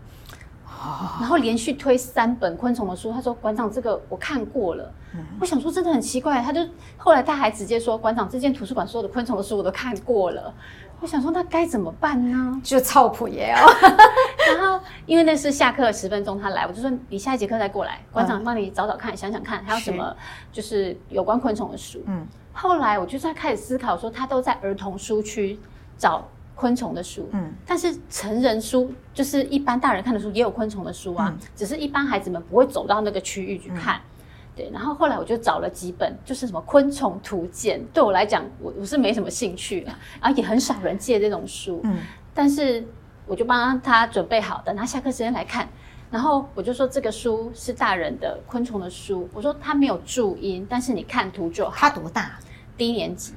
[1.19, 4.91] 然后连续推三本昆虫的书，他说馆长这个我看过了。
[5.13, 6.59] 嗯、我想说真的很奇怪，他就
[6.97, 10.53] 后来他还直接说馆长这间图书馆所有的昆虫的书我都看过了。
[10.99, 12.61] 我想说那该怎么办呢？
[12.63, 13.69] 就操谱耶哦。
[14.47, 20.15] 然后因为那是下课十分钟他来，我就说你下一节课再过来，馆长帮你找找看，嗯、想想看还有什么
[20.51, 22.01] 就是有关昆虫的书。
[22.07, 22.27] 嗯。
[22.53, 25.59] 后来我就在开始思考说，他都在儿童书区
[25.97, 26.27] 找。
[26.61, 34.21] 昆虫的书，嗯，但是成人书就是一般大人看的书也有昆虫的书啊，嗯、只是一般孩子们不会走到那个区域去看，嗯、
[34.55, 34.69] 对。
[34.71, 41.97] 然后后来我就找了几本，就是什么《昆虫图鉴》，对我来讲，我我是没什么兴趣的，然后也很少人借这种书，嗯。
[42.31, 42.85] 但是
[43.25, 45.67] 我就帮他准备好，等他下课时间来看。
[46.11, 51.71] 然后我就说这个书是大人的昆虫的书，我说他没有注音，但是你看图就好。
[51.75, 52.37] 他多大？
[52.77, 53.33] 低年级。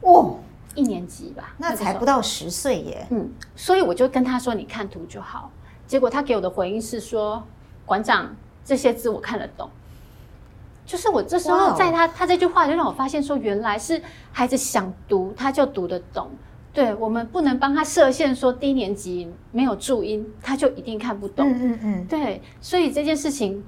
[0.00, 0.38] 哦。
[0.74, 3.06] 一年级吧，那才不到十岁耶。
[3.10, 5.50] 嗯，所以我就跟他说：“你看图就好。”
[5.86, 7.42] 结果他给我的回应是说
[7.84, 9.68] ：“馆长，这些字我看得懂。”
[10.86, 14.00] 就是我这时候在他他这句话就让我发现说，原来是
[14.32, 16.30] 孩子想读他就读得懂。
[16.72, 21.46] 对，我们不能帮他设限，说低年级没有注音他就一定看不懂。
[21.48, 22.06] 嗯嗯嗯。
[22.06, 23.62] 对，所以这件事情。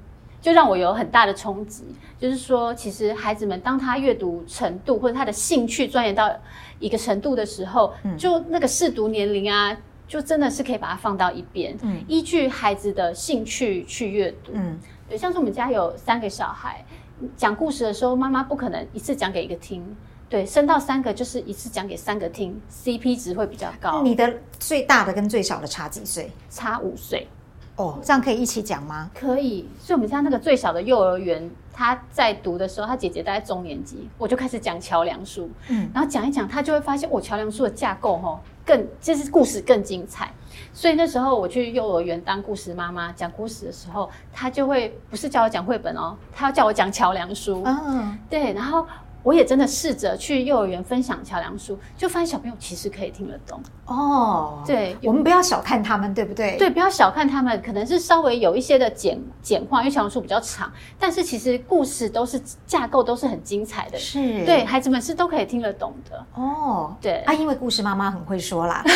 [0.45, 1.85] 就让我有很大的冲击，
[2.19, 6.31] 就是说，其实孩子们当他阅读程度或者他的兴趣钻研到
[6.85, 9.75] 一个程度的时候，嗯、就那个适读年龄啊，
[10.07, 14.53] 就真的是可以把它放到一边，嗯、依据孩子的兴趣去阅读。
[14.53, 16.85] 嗯，对，像是我们家有三个小孩，
[17.37, 19.83] 讲故事的时候，妈妈不可能一次讲给一个听，
[20.29, 24.03] 对，生到三个就是一次讲给三个听，CP 值会比较高。
[24.03, 26.31] 你的最大的跟最小的差几岁？
[26.51, 27.27] 差五岁。
[27.77, 29.11] 哦，这样可以一起讲吗？
[29.15, 40.33] 可以，所以我们家那个最小的幼儿园，他在读的时候，他姐姐大概中年级，我就开始讲桥梁书，嗯，然后讲一讲，他就会发现我桥梁书的架构哦，更就是故事更精彩。
[40.73, 48.87] 所以那时候我去幼儿园当故事妈妈，讲故事的时候，他就会不是叫我讲绘本哦，他要叫我讲桥梁书，嗯，对，然后。
[49.25, 54.63] 我也真的试着去幼儿园分享桥梁书，就发现小朋友其实可以听得懂哦。
[54.65, 56.57] 对，我们不要小看他们，对不对？
[56.59, 66.95] 对，不要小看他们，可能是稍微有一些的简简化，因为桥梁书比较长，但是其实故事都是架构都是很精彩的，是对孩子们是都可以听得懂的哦。
[67.01, 68.85] 对啊，因为故事妈妈很会说啦。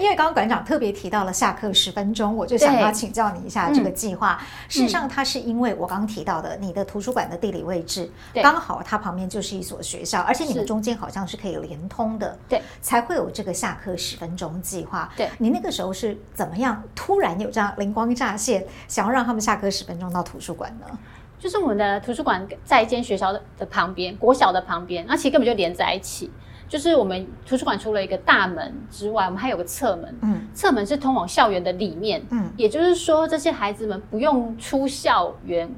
[0.00, 4.38] 因为刚刚馆长特别提到了下课十分钟，我就想要请教你一下这个计划。
[4.40, 8.10] 嗯、事实上，它是因为我刚刚提到的你的图书馆的地理位置。
[8.32, 8.45] 对。
[8.46, 15.10] 刚好它旁边就是一所学校，而且你们中间好像是可以连通的，对，才会有这个下课十分钟计划。
[15.16, 20.86] 对，你那个时候是怎么样突然有这样灵光乍现，想要让他们下课十分钟到图书馆呢？
[21.40, 26.30] 就是我们的图书馆在一间学校的的旁边，国小的旁边，那其实根本就连在一起。
[26.68, 35.68] 就是我们图书馆除了一个大门之外，我们还有个侧门，嗯，侧门是通往校园的里面，嗯，也就是说这些孩子们不用出校园。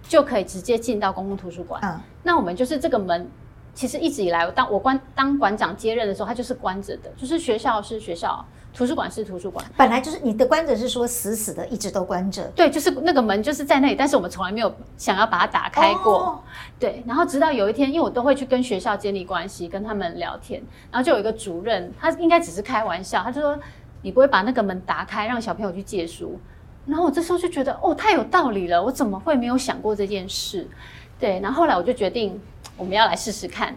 [0.00, 1.82] 就可以直接进到公共图书馆。
[1.84, 3.26] 嗯，那我们就是这个门，
[3.72, 7.10] 其实一直以来，当我关当馆长接任的时候，它就是关着的。
[7.16, 9.64] 就是学校是学校，图书馆是图书馆。
[9.78, 12.44] 本来就是你的关着是说死死的，一直都关着。
[12.54, 16.18] 对，就是那个门就是在那里，但是我们从来没有想要把它打开过。
[16.18, 16.40] 哦、
[16.78, 23.58] 对，然后直到有一天，因为我都会去跟学校建立关系，跟他们聊天，然后就有一个主任，他应该只是开玩笑，他就说
[24.04, 26.38] ：“你不会把那个门打开，让小朋友去借书。”
[26.84, 30.68] 然后我这时候就觉得，哦，太有道理了，我怎么会没有想过这件事？
[31.18, 32.40] 对，然后后来我就决定，
[32.76, 33.74] 我们要来试试看。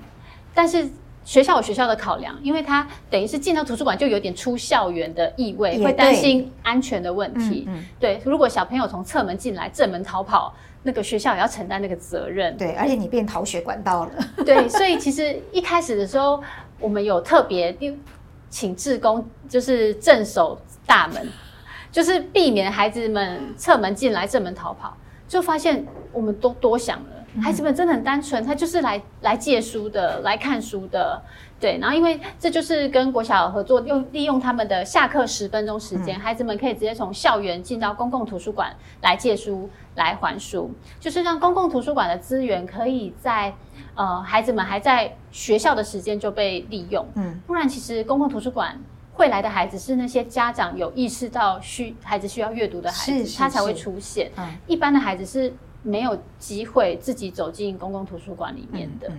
[0.53, 0.89] 但是
[1.23, 7.65] 学校有学校的考量，因为他等于是进到图书馆就有点出校园的意味，会担心安全的问题。
[7.67, 12.55] 嗯，嗯，对，如果小朋友从侧门进来，正门逃跑，那个学校也要承担那个责任。
[12.57, 14.11] 对，而且你变逃学管道了。
[14.45, 16.41] 对，所以其实一开始的时候，
[16.79, 17.75] 我们有特别
[18.49, 21.27] 请志工，就是镇守大门。
[21.91, 24.95] 就是避免孩子们侧门进来，正门逃跑，
[25.27, 27.20] 就发现我们都多想了。
[27.39, 31.21] 孩子们真的很单纯，他就是来来借书的，来看书的，
[31.59, 31.77] 对。
[31.79, 43.53] 然后因为这就是跟国小合作，用利用他们的下课十分钟时间，孩子们可以直接从校园进到公共图书馆来借书、来还书，就是让公共图书馆的资源可以在
[43.95, 47.07] 呃孩子们还在学校的时间就被利用。
[47.15, 48.79] 嗯，不然其实公共图书馆。
[49.13, 54.31] 会来的孩子是那些家长有意识到需孩子需要阅读的孩子，是是是他才会出现。
[54.37, 59.11] 嗯，一般的孩子是没有机会自己走进公共图书馆里面的。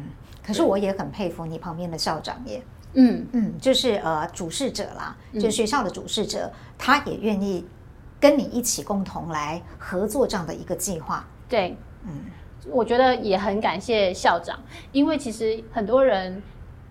[0.42, 2.62] 可是我也很佩服你旁边的校长耶。
[2.94, 7.64] 嗯嗯，就是呃主事者啦，就是学校的主事者，嗯，他也愿意
[8.20, 11.24] 跟你一起共同来合作这样的一个计划。
[11.48, 12.26] 对，嗯，
[12.70, 14.58] 我觉得也很感谢校长，
[14.92, 16.42] 因为其实很多人。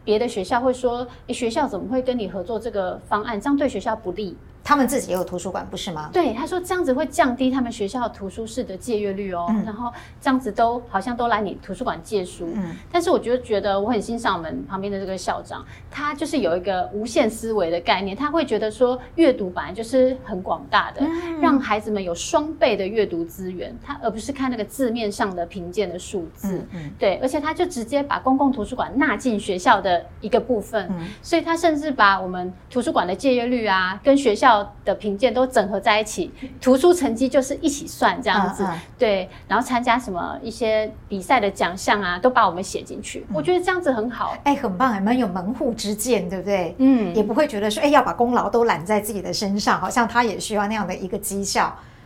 [0.04, 3.40] 别的学校会说：“诶，学校怎么会跟你合作这个方案？
[3.40, 6.10] 这样对学校不利。”他们自己也有图书馆，不是吗？
[6.14, 9.48] 对，他说这样子会降低他们学校图书室的借阅率哦。
[9.50, 12.48] 嗯、然后这样子都好像都来你图书馆借书。
[12.54, 12.76] 嗯。
[12.92, 18.16] 但是我觉得，觉得我很欣赏我们旁边的这个校长，他就是有一个无限思维的概念。
[18.16, 23.76] 他会觉得说，阅读本来就是很广大的，嗯、让孩子们有双倍的阅读资源。
[23.84, 26.58] 他而不是看那个字面上的评鉴的数字。
[26.58, 26.92] 嗯，嗯。
[27.00, 30.88] 对，而且他就直接把公共图书馆纳进学校的一个部分。
[30.92, 31.08] 嗯。
[31.24, 34.51] 所以他甚至把我们图书馆的借阅率啊，跟学校。
[34.86, 38.78] 的评鉴都整合在一起，图书成绩就是一起算这样子，uh, uh.
[38.98, 46.76] 对，然后参加什么一些比赛的奖项啊，都把我们写进去，嗯、我觉得这样子很好，哎，很棒，还蛮有门户之见，对不对？
[46.80, 51.66] 嗯，也不会觉得说，哎，要把功劳都揽在自己的身上，好像他也需要那样的一个绩效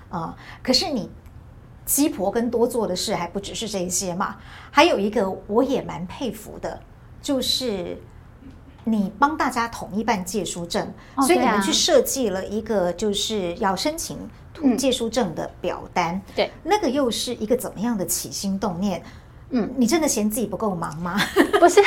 [0.10, 0.34] 啊、嗯。
[0.62, 1.10] 可是你
[1.86, 4.36] 鸡婆跟多做的事还不只是这一些嘛，
[4.72, 6.80] 还有一个我也蛮佩服的，
[7.22, 7.98] 就是。
[8.88, 14.18] 你帮大家统一办借书证，哦、所以你们去设计了一个就是要申请
[14.78, 16.22] 借书证的表单。
[16.36, 19.02] 对，那个又是一个怎么样的起心动念？
[19.50, 21.20] 嗯，你真的嫌自己不够忙吗？
[21.60, 21.82] 不是，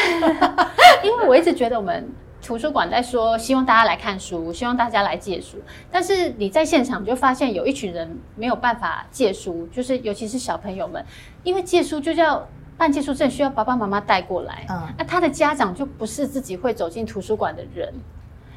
[1.05, 2.09] 因为我一直觉得我们
[2.43, 5.59] 图书馆在说希望大家来看书，希望大家来借书，
[5.93, 11.05] 但是你在现场就发现有一群人没有办法借书，就是尤其是小朋友们，
[11.45, 12.45] 因为借书就叫。
[12.79, 17.93] 办借书证需要爸爸妈妈带过来，嗯，那他的家长就不是自己会走进图书馆的人，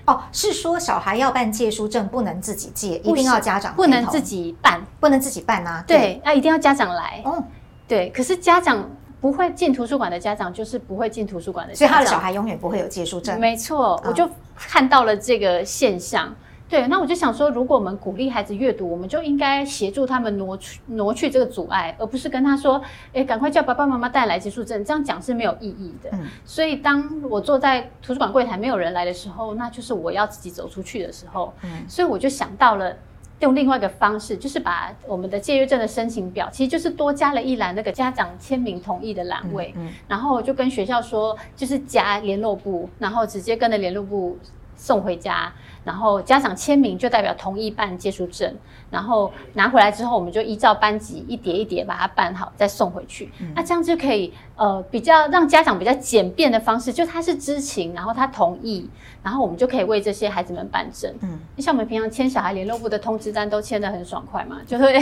[0.06, 7.44] 哦，是说小孩要办借书证不能自己借，一定要家长，不能自己办，不能自己办啊，对，那一定要家长来，哦，
[7.88, 8.88] 对，可是家长
[9.20, 16.34] 不会进图书馆的家长就是不会进图书馆的家长，所以他的小孩永远不会有借书证，没错，我就看到了这个现象。
[16.72, 22.82] 对，那我就想说，如果我们鼓励孩子阅读，我们就应该协助他们挪去挪去这个阻碍，而不是跟他说
[23.12, 26.10] ：“哎，赶快叫爸爸妈妈带来借书证。”这样讲是没有意义的。
[26.14, 31.54] 嗯，所以当我坐在图书馆柜台没有人来的时候，那就是我要自己走出去的时候。
[31.64, 32.96] 嗯，所以我就想到了
[33.42, 39.74] 用另外一个方式，就是把我们的借阅证的申请表，其实就是多加了一栏那个家长签名同意的栏位。
[39.76, 44.38] 嗯，嗯，然后我就跟学校说，就是加联络部，然后直接跟着联络簿
[44.82, 45.54] 送回家。
[45.84, 48.54] 然后家长签名就代表同意办借书证，
[48.92, 53.32] 然后拿回来之后，我们就依照班级一叠一叠把它办好，再送回去。
[53.40, 58.88] 嗯、那这样就可以呃比较让家长比较简便的方式，就他是知情，然后他同意，
[59.24, 61.12] 然后我们就可以为这些孩子们办证。
[61.22, 64.94] 嗯，像我们平常签小孩联络部的通知单都签得很爽快嘛， 就会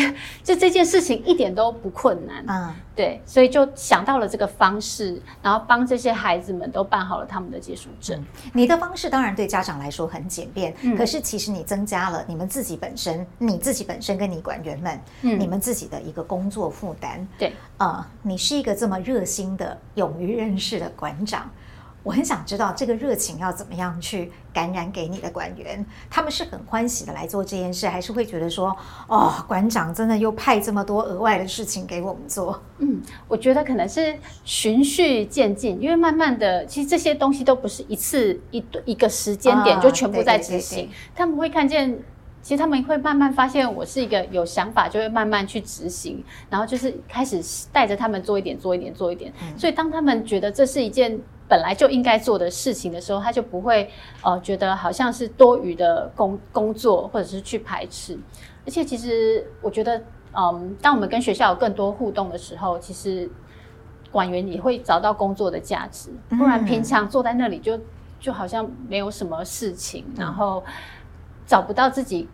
[0.41, 2.41] 就这件事情一点都不困难。
[2.47, 8.17] 嗯，对，所以就想到了这个方式，然后帮这些孩子们都办好了他们的借书证。
[8.17, 10.73] 嗯、你的方式当然对家长来说很简便。
[10.97, 17.27] 可是其实你增加了你们自己本身，你自己本身跟你管员们，嗯，你们自己的一个工作负担。
[17.37, 21.51] 对，呃，你是一个这么热心的、勇于认识的馆长。
[22.09, 28.75] 我很想知道这个热情要怎么样去感染给你的馆员，他们是很欢喜的来做这件事，还是会觉得说，
[29.07, 32.59] 哦，馆长真的又派这么多额外的事情给我们做？
[32.79, 41.99] 嗯，我觉得可能是循序渐进，因为慢慢的，其实这些东西都不是一次一一个时间点就全部在执行，啊、他们会看见。
[42.41, 49.31] 其实他们会慢慢发现我是一个有想法，就会慢慢去执行，然后就是开始带着他们做一点，做一点，做一点。
[49.41, 51.19] 嗯、所以当他们觉得这是一件
[51.49, 53.89] 本来就应该做的事情的时候，他就不会
[54.23, 58.17] 呃觉得好像是多余的工工作，或者是去排斥。
[58.65, 60.01] 而且其实我觉得，
[60.33, 63.29] 嗯，当我们跟学校有更多互动的时候，其实
[64.11, 66.11] 管员也会找到工作的价值。
[66.29, 67.77] 不然平常坐在那里就
[68.19, 70.63] 就好像没有什么事情，嗯、然后。
[71.49, 72.29] 找不到自己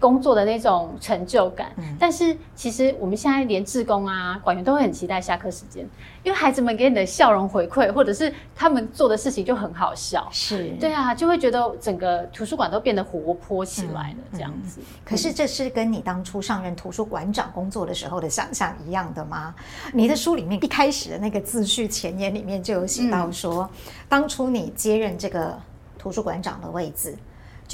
[0.00, 5.88] 工作的那种成就感，嗯、但是其实我们现在连志工啊、管员都会很期待下课时间，
[6.22, 14.80] 因为孩子们给你的笑容回馈，或者是他们做的事情就很好笑，是对啊，就会觉得整个图书馆都变得活泼起来了，这样子。
[14.80, 19.54] 嗯嗯、可是这是跟你当初上任图书馆长工作的时候的想象一样的吗？
[19.92, 23.70] 你的书里面一开始的那个自序前言里面就有写到说，嗯、
[24.08, 25.58] 当初你接任这个
[25.98, 27.16] 图书馆长的位置。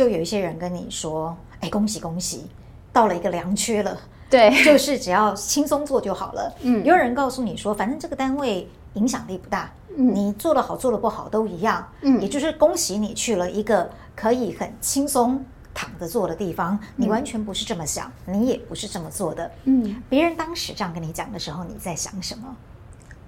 [0.00, 2.46] 就有一些人跟你说：“哎，恭喜恭喜，
[2.90, 3.94] 到了一个良缺了。”
[4.30, 6.50] 对，就是只要轻松做就好了。
[6.62, 16.78] 嗯，也有人告诉你说：“反正这个单位影响力不大，嗯，你做得好做得不好都一样。”嗯，也就是恭喜你去了一个可以很轻松躺着做的地方。
[16.96, 19.50] 你完全不是这么想，你也不是这么做的。
[19.64, 22.56] 嗯，别人当时这样跟你讲的时候，你在想什么？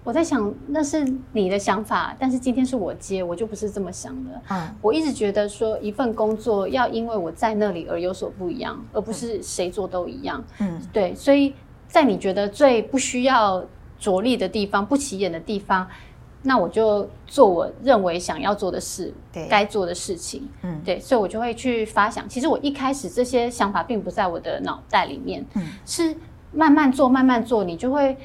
[0.04, 4.30] 我在想，那是你的想法，但是今天是我接，我就不是这么想的。
[4.48, 10.42] 嗯，我一直觉得说，一份工作要因为我在那里而有所不一样，而不是谁做都一样。
[10.58, 11.54] 嗯，对，所以
[11.86, 13.64] 在你觉得最不需要
[13.98, 15.86] 着力的地方、不起眼的地方，
[16.42, 22.28] 那我就做我认为想要做的事，对，该做的事情，嗯，对，所以我就会去发想。
[22.28, 26.12] 其实我一开始这些想法并不在我的脑袋里面，嗯，是
[26.50, 28.16] 慢慢做，慢慢做，你就会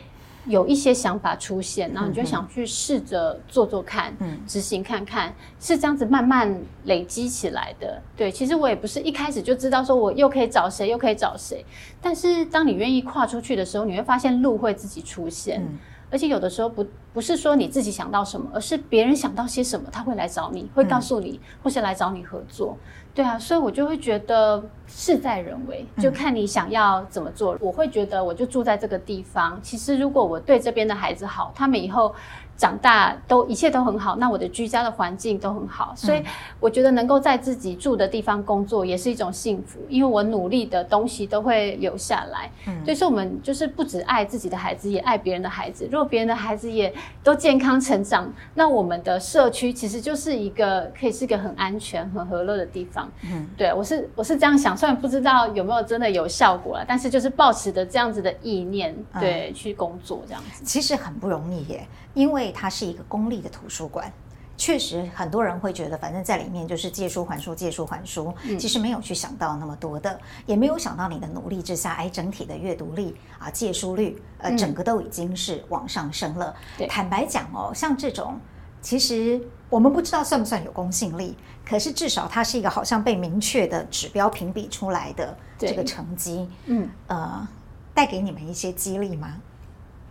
[0.48, 8.02] 有一些想法出现，然后你就想去试着做做看，嗯，执行看看，是这样子慢慢累积起来的。
[8.16, 11.66] 对，其实我也不是一开始就知道说我又可以找谁，又可以找谁，
[12.02, 15.62] 但是当你愿意跨出去的时候，你会发现路会自己出现。
[15.62, 15.78] 嗯
[16.10, 22.78] 而且有的时候不不是说你自己想到什么，而是别人想到些什么，他会来找你，会告诉你，嗯、或是来找你合作。
[23.18, 27.56] 对啊，所以我就会觉得事在人为，就看你想要怎么做。
[27.56, 32.14] 嗯、我会觉得我就住在这个地方，其实如果我对这边的孩子好，他们以后。
[32.58, 36.24] 长大都一切都很好，那我的居家的环境都很好，所以
[36.60, 42.50] 我觉得能够在自己住的地方工作也是一种幸福，因为我努力的东西都会留下来。
[42.68, 45.88] 嗯，所以说我们就是不只爱自己的孩子，也爱别人的孩子。
[45.92, 46.92] 如果别人的孩子也
[47.24, 53.08] 都健康成长，那我们的社区其实就是一个可以是一个很安全、很和乐的地方。
[53.32, 61.88] 嗯，对，我是我是这样想，虽然不知道有没有真的有效果了，但是就是抱持着这样子的意念，对，嗯，去工作这样子，其实很不容易耶。
[62.14, 64.12] 因为它是一个公立的图书馆，
[64.56, 68.34] 确实很多人会觉得，反正在里面就是借书还书，借书还书。
[68.44, 76.56] 嗯，其实没有去想到那么多的，也没有想到你的努力之下，哎，整体的阅读力啊，借书率，呃，整个都已经是往上升了。
[76.80, 78.40] 嗯，坦白讲哦，像这种，
[78.82, 79.40] 其实
[79.70, 86.50] 我们不知道算不算有公信力，可是至少它是一个好像被明确的指标评比出来的这个成绩。
[86.66, 87.48] 嗯，呃，
[87.94, 89.36] 带给你们一些激励吗？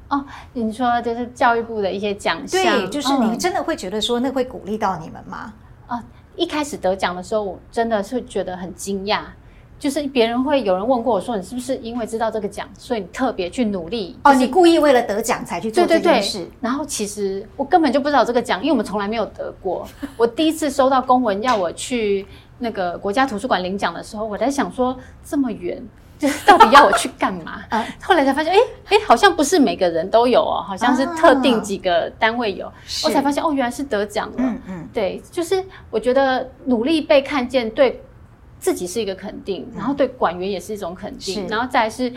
[0.09, 5.53] 哦，你说就是教育部的一些奖项，对，就是你真的会觉得说那会鼓励到你们吗？
[5.89, 5.99] 哦，
[6.37, 9.23] 一开始得奖的时候，我真的是觉得很惊讶，
[9.79, 14.17] 就是别人会有人问过我说，你是不是因为知道这个奖，所以你特别去努力？
[14.23, 16.39] 哦，你故意为了得奖才去做这件事？
[16.39, 16.53] 对对对。
[16.61, 19.87] 然后其实我根本就不知道这个奖，因为我们从来没有得过。
[20.17, 22.25] 我第一次收到公文要我去
[22.59, 25.83] 那个国家图书馆领奖的时候，我在想说这么远。
[26.19, 27.63] 就是到底要我去干嘛？
[28.03, 32.73] 后来才发现，哎、欸、哎、欸，好像不是每个人都有哦，好像是特定几个单位有。
[33.05, 34.35] 我才发现，哦，原来是得奖了。
[34.39, 38.03] 嗯嗯，对，就是我觉得努力被看见，对
[38.59, 42.13] 自己是一个肯定，然后对馆员也是一种肯定，然后再来是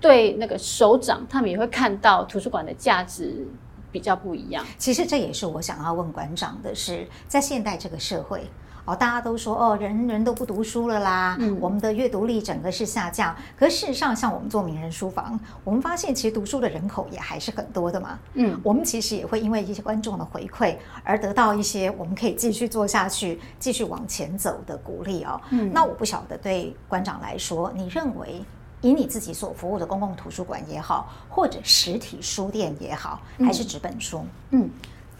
[0.00, 3.46] 对那个首长，他们也会看到图书馆的价值
[3.90, 4.64] 比较不一样。
[4.78, 8.48] 其实这也是我想要问馆长的是，在现代这个社会。
[8.90, 13.34] 哦，大家都说哦，人人都不读书了啦，嗯、我们的阅读力整个是下降。
[13.56, 18.18] 可事实上，像我们做名人书房，我们发现其实读书的人口也还是很多的嘛。
[18.34, 20.74] 嗯，我们其实也会因为一些观众的回馈
[21.04, 25.40] 而得到一些我们可以继续做下去、继续往前走的鼓励哦。
[25.50, 28.44] 嗯，那我不晓得对馆长来说，你认为
[28.80, 34.24] 以你自己所服务的公共图书馆也好，或者实体书店也好，还是纸本书？
[34.50, 34.62] 嗯。
[34.62, 34.70] 嗯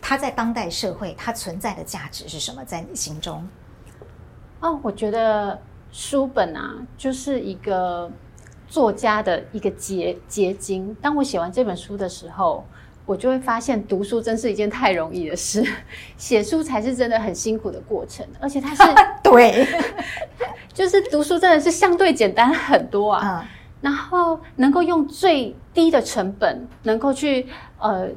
[0.02, 2.64] 它在当代社会，它存在的价值是什么？
[2.64, 3.46] 在你心中？
[4.60, 5.58] 哦，我觉得
[5.92, 8.10] 书本啊，就是一个
[8.68, 10.94] 作家的一个结结晶。
[11.00, 12.64] 当我写完这本书的时候，
[13.06, 15.64] 我就会发现，读书真是一件太容易的事，
[16.18, 18.26] 写书才是真的很辛苦的过程。
[18.40, 18.82] 而且它是
[19.24, 19.66] 对，
[20.74, 23.40] 就是读书真的是相对简单很多啊。
[23.42, 23.48] 嗯、
[23.80, 27.46] 然后能够用最低的成本，能够去
[27.78, 28.08] 呃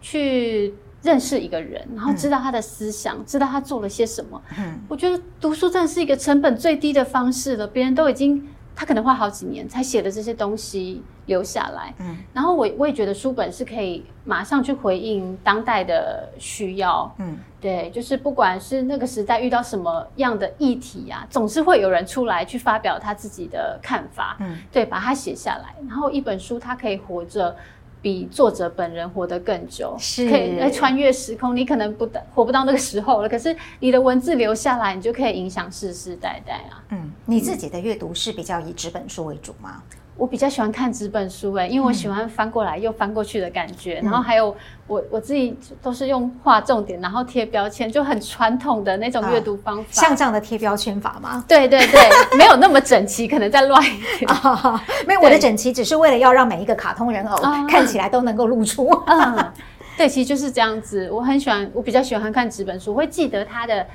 [0.00, 0.74] 去。
[1.02, 4.40] 认识一个人，然后知道他的思想，嗯、知道他做了些什么。
[4.58, 7.66] 嗯，我觉得读书真的是一个成本最低的方式了。
[7.66, 8.46] 别人都已经，
[8.76, 11.94] 他可能花好几年才写的这些东西留下来。
[12.00, 17.10] 嗯，然后我我也觉得书本是可以马上去回应当代的需要。
[17.18, 24.36] 嗯，对，就是不管是那个时代遇到什么样的议题啊，总是会有人出来去发表他自己的看法。
[24.40, 27.56] 嗯，对，把它写下来，然后一本书它可以活着。
[28.02, 31.54] 比作者本人活得更久，是可以穿越时空。
[31.54, 36.82] 你可能不活不到那个时候了，可是你的文字留下来，你就可以影响世世代代啊。
[36.90, 39.82] 嗯，你自己的阅读是比较以纸本书为主吗？
[40.20, 44.54] 我比较喜欢看纸本书哎、欸，因为我喜欢翻过来又翻过去的感觉，嗯、然后还有
[44.86, 49.82] 我我自己都是用画重点，然后贴标签，就很传统的那种阅读方法。
[49.82, 51.42] 啊、像这样的贴标签法吗？
[51.48, 54.30] 对对对，没有那么整齐，可能再乱一点。
[54.30, 58.86] 啊、没有，我的整齐只是为了要让每一个卡通人偶看起来都能够露出。
[59.06, 59.52] 嗯，
[59.96, 61.10] 对，其实就是这样子。
[61.10, 63.86] 我很喜欢，我比较喜欢看纸本书，我会记得它的。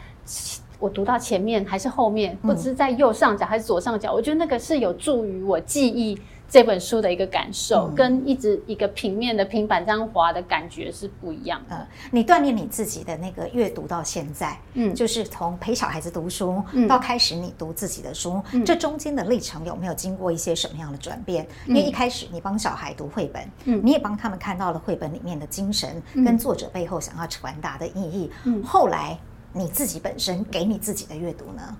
[0.79, 6.17] 我读到前面还是后面，不知是在右上角还是左上角，嗯、我觉得那个是有助于我记忆。
[6.47, 11.75] 这本书的一个感受，嗯、跟一直一个平面的平板这样滑的感觉是不一样的。
[11.75, 21.45] 嗯、你锻炼你自己的那个阅读到现在，嗯，就是从陪小孩子读书、嗯、到开始你读自己的书，嗯、这中间的历程有没有经过一些什么样的转变？
[21.65, 28.29] 嗯、因为一开始你帮小孩读绘本，嗯，你也帮他们看到了绘本里面的精神，嗯、跟作者背后想要传达的意义。
[28.43, 29.17] 嗯，后来
[29.57, 31.77] 你自己本身给你自己的阅读呢？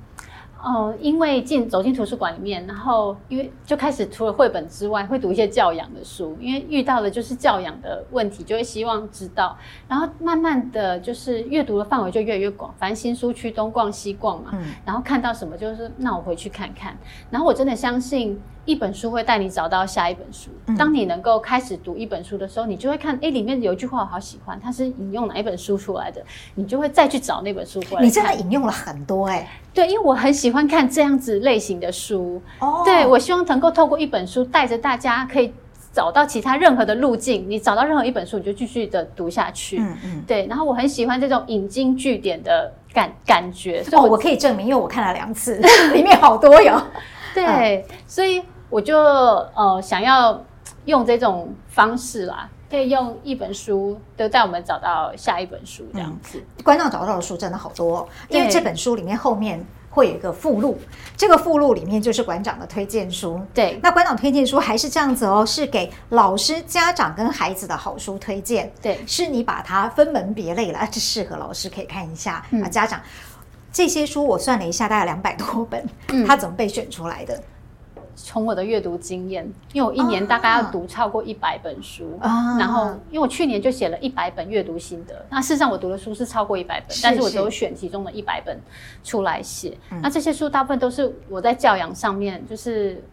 [0.66, 6.36] 哦，因为进走进图书馆里面，然后因为就开始除了绘本之外，会读一些教养的书。
[6.41, 9.55] 因为遇到的就是教养的问题，就会希望知道。
[9.88, 14.49] 然后慢慢的就是阅读的范围就越来越广，反正新书区东逛西逛嘛。
[14.53, 14.66] 嗯。
[14.84, 16.97] 然后看到什么就是那我回去看看。
[17.30, 18.41] 然后我真的相信。
[18.66, 20.49] 一本书会带你找到下一本书。
[20.76, 26.20] 当你能够开始读一本书的时候，你就会看，哎，里面有一句话我好喜欢，它是引用哪一本书出来的？
[26.55, 28.03] 你就会再去找那本书过来。
[28.03, 29.47] 你真的引用了很多哎。
[29.76, 32.41] 对，因为我很喜欢看这样子类型的书。
[32.59, 32.82] 哦。
[32.84, 35.53] 对，我希望能够透过一本书带着大家可以
[35.93, 37.45] 找到其他任何的路径。
[37.47, 39.78] 你找到任何一本书，你就继续的读下去。
[39.80, 40.23] 嗯嗯。
[40.26, 43.84] 对，然后我很喜欢这种引经据典的感感觉。
[43.91, 45.61] 哦，我可以证明，因为我看了两次，
[45.93, 46.82] 里面好多哟。
[47.36, 48.41] 对，所以。
[48.67, 50.43] 我就呃想要
[50.86, 56.39] 用这种方式啦，可以用一本书都带我们找到下一本书这样子。
[56.57, 60.78] 嗯、馆长找到的书真的好多，哦，因为这本书里面后面会有一个附录，
[61.15, 63.39] 这个附录里面就是馆长的推荐书。
[63.53, 68.69] 对，那馆长推荐书还是这样子哦，是给老师、家长跟孩子的好书推荐。
[68.82, 73.01] 对，是你把它分门别类了，这适合老师可以看一下，嗯、啊，家长
[73.71, 77.41] 这些书我算了一下，大概两百多本，嗯，它怎么被选出来的？
[78.16, 88.57] 从我的阅读经验，因为我一年大概要读超过一百本书，啊、然后因为我去年就写了一百本阅读心得，那事实上我读的书是超过一百本，是是，但是我只有选其中的一百本
[89.03, 89.78] 出来写。
[89.91, 93.03] 嗯、那这些书大部分都是我在教养上面，就是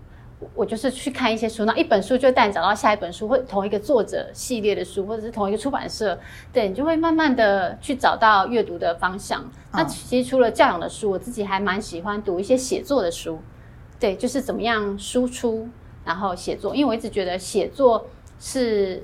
[0.55, 6.19] 我就是去看一些书，那一本书就带你找到下一本书，或同一个作者系列的书，或者是同一个出版社，
[6.53, 9.41] 对，你就会慢慢的去找到阅读的方向。
[9.43, 13.41] 嗯、那其实除了教养的书，我自己还蛮喜欢读一些写作的书。
[14.03, 15.69] 对，就是怎么样输出，
[16.05, 18.05] 然后写作，因为我一直觉得写作
[18.41, 19.01] 是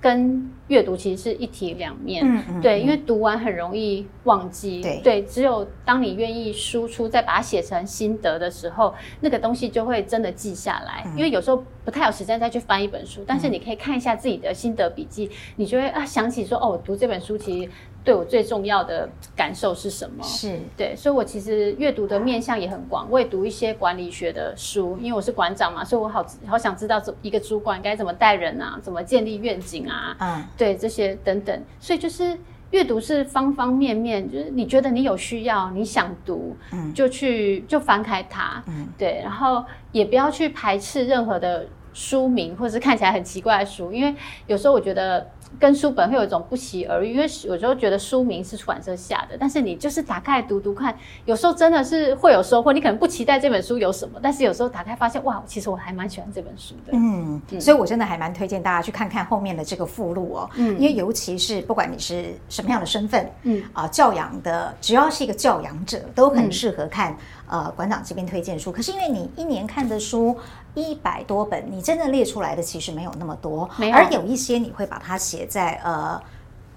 [0.00, 2.24] 跟阅读其实是一体两面。
[2.26, 2.60] 嗯嗯。
[2.62, 4.80] 对，因为读完很容易忘记。
[4.80, 5.00] 对。
[5.04, 11.04] 对，只有当你愿意输出，再把它写成心得的时候，那个东西就会真的记下来。
[11.14, 17.70] 因为有时候不太有时间再去翻一本书，但是你可以看一下自己的心得笔记，你就会啊想起说，哦，我读这本书其实。
[18.04, 20.22] 对我最重要的感受是什么？
[20.24, 20.58] 是。
[20.76, 32.38] 对，所以我其实阅读的面向也很广，我也读一些管理学的书，因为我是馆长嘛，所以我好好想知道，一个主管该怎么带人啊，怎么建立愿景啊，嗯，对这些等等，所以就是
[32.70, 44.14] 阅读是方方面面，就是你觉得你有需要，你想读，嗯，就去就翻开它，嗯，对，然后也不要去排斥任何的书名或者是看起来很奇怪的书，因为
[44.46, 45.30] 有时候我觉得。
[45.58, 52.72] 跟书本会有一种不期而遇，因为有时候觉得书名是出版社下的，但是你就是打开来读读看，有时候真的是会有收获。
[52.72, 56.92] 你可能不期待这本书有什么，但是有时候打开发现，哇，其实我还蛮喜欢这本书的。
[56.92, 60.50] 嗯，嗯，所以我真的还蛮推荐大家去看看后面的这个附录哦。
[60.54, 67.16] 嗯，因为尤其是不管你是什么样的身份，嗯啊、呃，教养的，只要是一个教养者，都很适合看。
[67.50, 70.36] 嗯、呃，馆长这边推荐书，可是因为你一年看的书。
[70.74, 73.68] 一百多本，你真的列出来的其实没有那么多。
[73.92, 76.20] 而有一些你会把它写在呃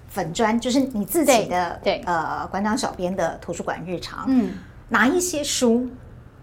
[0.08, 4.24] 粉砖，就是你自己的对，对呃馆长小编的图书馆日常。
[4.26, 4.54] 嗯，
[4.88, 5.88] 哪一些书，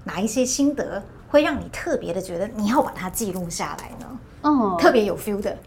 [0.06, 4.20] 哪一些心得会让你特别的觉得你要把它记录下来呢？
[4.44, 5.58] 嗯，特别有 feel 的，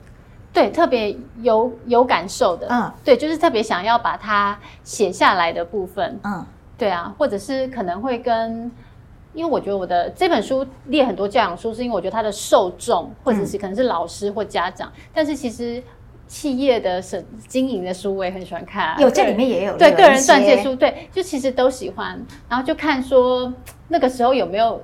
[0.52, 6.46] 对，特别有有感受的，嗯，对，就是特别想要把它写下来的部分，嗯，
[6.78, 8.70] 对啊，或者是可能会跟。
[9.34, 15.82] 因为我觉得我的这本书列很多教养书，是因为我觉得它的受众或者是可能是老师或家长，嗯、但是其实
[16.26, 23.52] 企业的审经营的书我也很喜欢看，啊，有这里面也有对个人传记书，对，就其实都喜欢，然后就看说
[23.88, 24.82] 那个时候有没有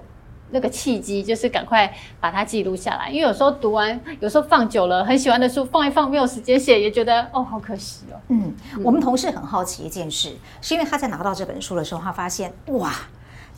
[0.50, 8.16] 那个契机，就是赶快把它记录下来，因为有时候读完，有时候放久了，很喜欢的书放一放没有时间写，也觉得哦好可惜哦。
[8.28, 10.32] 嗯，嗯我们同事很好奇一件事，
[10.62, 12.94] 是因为他在拿到这本书的时候，他发现哇。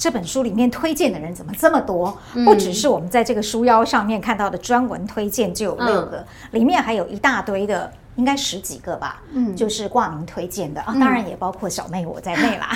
[0.00, 2.16] 这本书里面推荐的人怎么这么多？
[2.46, 9.22] 不只是我们在这个书腰上面看到的专文推荐就有六个，里面还有一大堆的，应该十几个吧。
[9.32, 12.74] 嗯，就是挂名推荐的啊，当然也包括小妹我在内啦。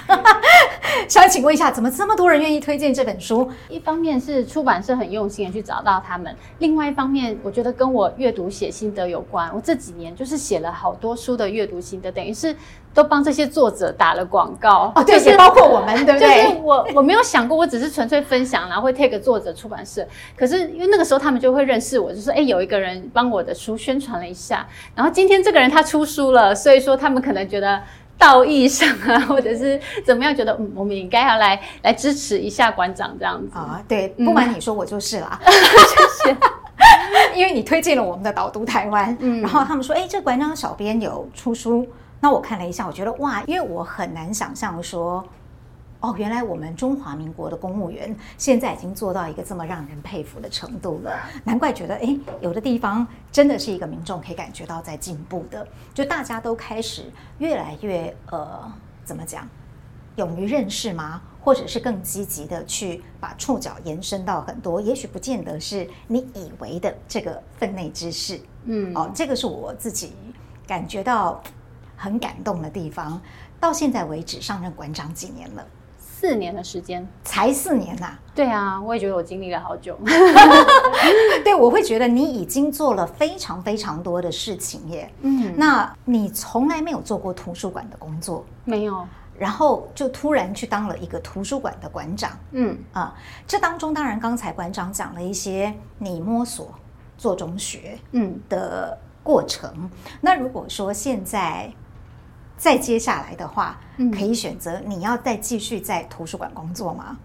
[1.09, 3.51] 想请问一下，怎么这么多人愿意推荐这本书？
[3.71, 9.51] 一方面是出版社很用心的去找到他们，另外一方面我觉得跟我阅读写心得有关。
[9.55, 12.55] 我这几年就是写了好多书的阅读心得，等于是。
[12.95, 16.45] 都帮这些作者打了广告哦，对，也包括我们， 对不对？
[16.45, 20.07] 就是我我没有想过，我只是纯粹分享，然后会 take 作者出版社。
[20.37, 27.83] 可是因为那个时候他们就会认识我，就说哎，有一个人帮我的书宣传了一下，然后今天这个人他出书了，所以说他们可能觉得
[28.17, 33.83] 道义上啊，或者是怎么样，觉得嗯，我们应该要来来支持一下馆长这样子啊。
[33.89, 36.37] 对，不瞒你说，我就是啦，就是。
[37.35, 41.87] 因为你推荐了我们的导读台湾，嗯，然后他们说，哎，这馆长小编有出书。
[42.25, 45.23] 那我看了一下，我觉得哇，因为我很难想象说，
[46.01, 51.15] 哦，原来我们中华民国的公务员现在已经做到一个这么让人佩服的程度了。
[51.45, 58.73] 难怪觉得，哎，有的地方真的是一个民众可以感觉到在进步的，就大家都开始越来越呃，
[59.05, 59.47] 怎么讲，
[60.17, 61.21] 勇于认识吗？
[61.43, 68.41] 或者是更积极的去把触角延伸到很多，也许不见得是你以为的这个分内之事。
[68.65, 70.15] 嗯，哦，这个是我自己
[70.67, 71.43] 感觉到。
[72.05, 73.19] 很感动的地方，
[73.59, 75.67] 到现在为止上任馆长几年了？
[75.99, 78.19] 四年的时间，才四年呐、啊？
[78.35, 79.99] 对啊，我也觉得我经历了好久。
[81.45, 85.13] 对，我会觉得你已经做了非常非常多的事情耶。
[85.21, 88.45] 嗯，那你从来没有做过图书馆的工作？
[88.65, 89.07] 没有。
[89.37, 92.31] 然后就突然去当了一个图书馆的馆长。
[92.53, 93.15] 嗯啊，
[93.47, 96.73] 这当中当然刚才馆长讲了一些你摸索
[97.19, 99.71] 做中学嗯的过程。
[99.75, 99.91] 嗯、
[100.23, 101.71] 那如果说现在。
[102.65, 103.79] 再接下来的话，
[104.11, 107.19] 可以选择你要再继续在图书馆工作吗？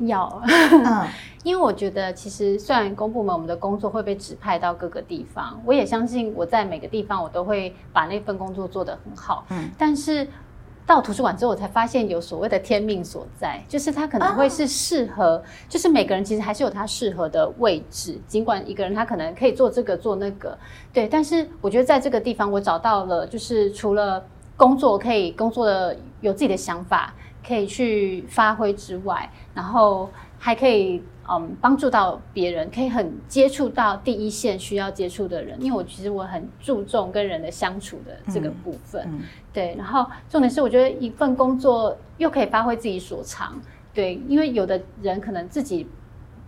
[0.00, 0.42] 要，
[0.84, 1.08] 嗯，
[1.44, 9.46] 因为我觉得其实虽然公部门我们的工作会被指派到各个地方，我也相信我在每个地方我都会把那份工作做得很好。
[9.48, 10.28] 嗯，但是
[10.84, 20.58] 到图书馆之后，我才发现有所谓的天命所在，就是他可能会是适合，就是每个人其实还是有他适合的位置，尽管一个人他可能可以做这个做那个，
[20.92, 24.22] 对，但是我觉得在这个地方我找到了，就是除了
[24.56, 27.12] 工作可以工作的有自己的想法，
[27.46, 35.60] 可以去发挥之外，然后还可以嗯帮助到别人，可以很接触到第一线需要接触的人。
[35.60, 39.74] 因为我其实我很注重跟人的相处的这个部分，嗯嗯、对。
[39.76, 43.60] 然后重点是我觉得一份工作又可以发挥自己所长，
[43.92, 44.14] 对。
[44.28, 45.86] 因为有的人可能自己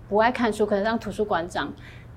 [0.09, 1.73] 不爱看书，可能让图书馆长。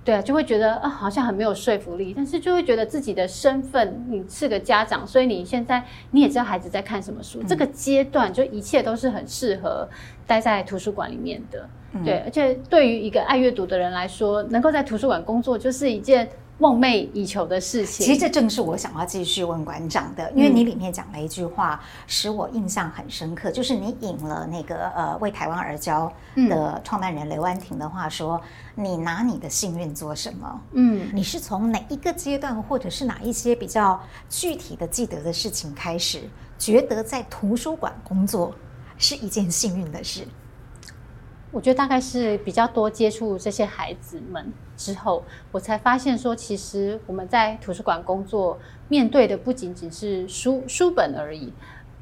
[0.10, 9.88] 对啊，就会觉得啊，好像很没有说服力，但是就会觉得自己的身份，你是个家长，所以你现在你也知道孩子在看什么书，嗯、这个阶段就一切都是很适合
[10.26, 11.70] 待在图书馆里面的。
[11.94, 16.28] 嗯、对，而且对于一个爱阅读的人来说，能够在图书馆工作就是一件。
[16.60, 28.40] 梦寐以求的事情，其实这正是我想要继续问馆长的，因为你里面讲了一句话，使我印象很深刻，就是你引了那个呃为台湾而教的创办人刘安婷的话说，
[28.76, 30.62] 你拿你的幸运做什么？
[30.74, 33.98] 嗯，你是从哪一个阶段，或者是哪一些比较
[34.30, 38.54] 具体的记得的事情开始，觉得在图书馆工作
[38.98, 40.28] 是一件幸运的事？
[41.52, 51.52] 我觉得大概是比较多接触这些孩子们之后，我才发现说，其实我们在图书馆工作，面对的不仅仅是书书本而已。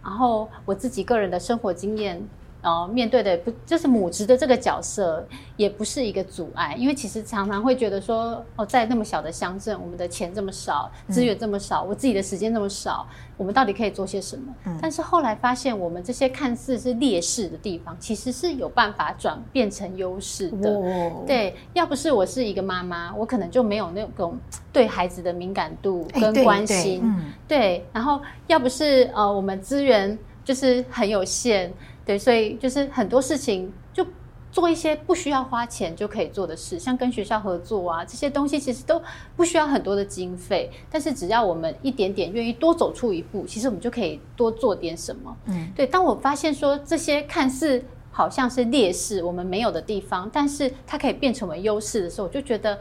[0.04, 2.28] 然后我自己个人的生活经验。
[2.68, 13.08] 然后面对的不就是母职的这个角色，也不是一个阻碍，因为其实常常会觉得说，哦，在那么小的乡镇，我们的钱这么少，资源这么少，我自己的时间这么少，
[13.38, 14.54] 我们到底可以做些什么？
[14.66, 20.70] 嗯、但是后来发现，我们这些看似是劣势的地方，其实是有办法转变成优势的。
[20.70, 24.38] 哦、对，要不是我是一个妈妈，我可能就没有那种
[24.74, 27.00] 对孩子的敏感度跟关心。
[27.00, 31.72] 对，嗯、对，然后要不是呃，我们资源就是很有限。
[32.08, 34.08] 对，所以就是很多事情就
[34.50, 39.00] 做一些不需要花钱就可以做的事，像跟学校合作啊，这些东西其实都
[39.36, 45.36] 不需要很多的经费，但是只要我们一点点愿意多走出一步，其实我们就可以多做点什么。
[45.48, 45.86] 嗯，对。
[45.86, 52.80] 当我发现说这些看似好像是劣势，我们没有的地方，但是它可以变成为优势的时候，我就觉得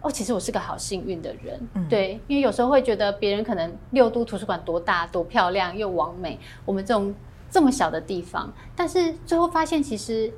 [0.00, 1.60] 哦，其实我是个好幸运的人。
[1.74, 7.14] 嗯，对，因为有时候会觉得别人可能六都图书馆多大、多漂亮又完美，我们这种。
[7.56, 10.30] 这么小的地方，但是最后发现，其实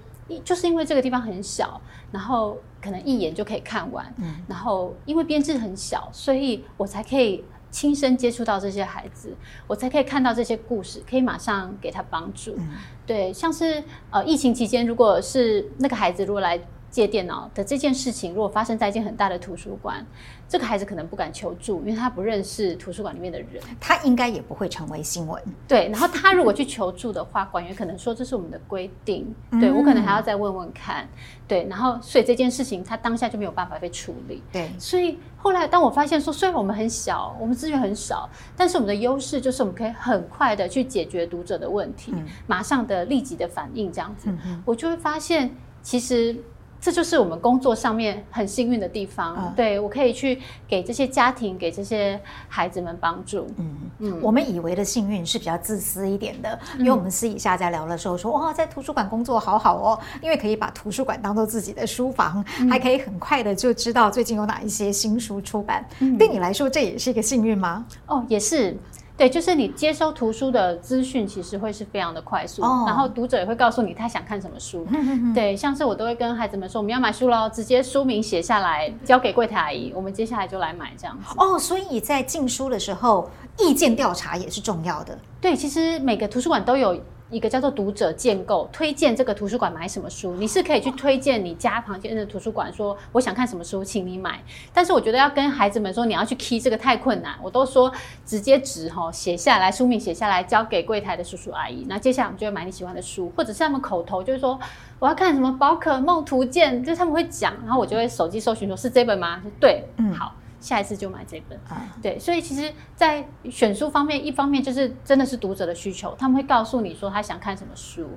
[0.45, 1.81] 就是因为这个地方很小，
[2.13, 9.35] 然后可能一眼就可以看完，嗯，然后因为编制很小，所以我才可以亲身接触到这些孩子，
[9.67, 12.55] 我才可以看到这些故事，可以马上给他帮助。
[12.57, 12.69] 嗯、
[13.05, 16.57] 对，像是呃疫情期间，如果是那个孩子如果来
[16.91, 20.05] 借电脑的这件事情，如果发生在一间很大的图书馆，
[20.49, 25.43] 这个孩子可能不敢求助，因为他不认识图书馆里面的人，他应该也不会成为新闻。
[25.67, 31.07] 对，然后他如果去求助的话，管员可能说这是我们的规定，嗯、对我可能还要再问问看。
[31.47, 34.43] 对，然后所以这件事情他当下就没有办法被处理。
[34.51, 46.35] 对，所以后来当我发现说，虽然我们很小，我们资源很少，但是我们的优势就是我们可以很快的去解决读者的问题，嗯、马上的立即的反应这样子，嗯、我就会发现其实。
[46.81, 53.47] 这就是我们工作上面很幸运的地方，嗯、对，我可以去给这些家庭、给这些孩子们帮助。
[53.57, 65.85] 嗯嗯，嗯我们以为的幸运是比较自私一点的，嗯、因为我们私底下在聊的时候说，哇，在图书馆工作好好哦，因为可以把图书馆当做自己的书房，嗯、还可以很快的就知道最近有哪一些新书出版。
[65.99, 67.85] 嗯、对你来说，这也是一个幸运吗？
[68.07, 68.77] 哦，也是。
[69.19, 74.87] 对，就是你接收图书的资讯，其实会是非常的快速，哦、然后读者也会告诉你他想看什么书。
[75.35, 81.35] 对，像是我都会跟孩子们说，我们要买书喽，直接书名写下来，交给柜台阿姨，我们接下来就来买这样子。
[81.37, 85.19] 哦，所以在进书的时候，意见调查也是重要的。
[85.41, 86.97] 对，其实每个图书馆都有。
[87.31, 94.43] 一个叫做读者建构，推荐这个图书馆买什么书，你是可以去推荐你家旁边的图书馆，说我想看什么书，请你买。
[94.73, 97.93] 但是我觉得要跟孩子们说，你要去 key 这个太困难，我都说
[98.25, 101.85] 直接纸哈写下来，书名写下来，交给柜台的叔叔阿姨。
[101.89, 104.59] 那接下来我们就会买你喜欢的书，或者是他们口头就是说
[104.99, 109.43] 我要看什么宝可梦图鉴，就是他们会讲，然后我就会手机搜寻说是这本吗？
[109.61, 110.35] 对，嗯，好。
[110.61, 118.09] 下一次就买这本，啊、对，所以其实，在选书方面，一方面就是真的是读者的需求，他们会告诉你说他想看什么书，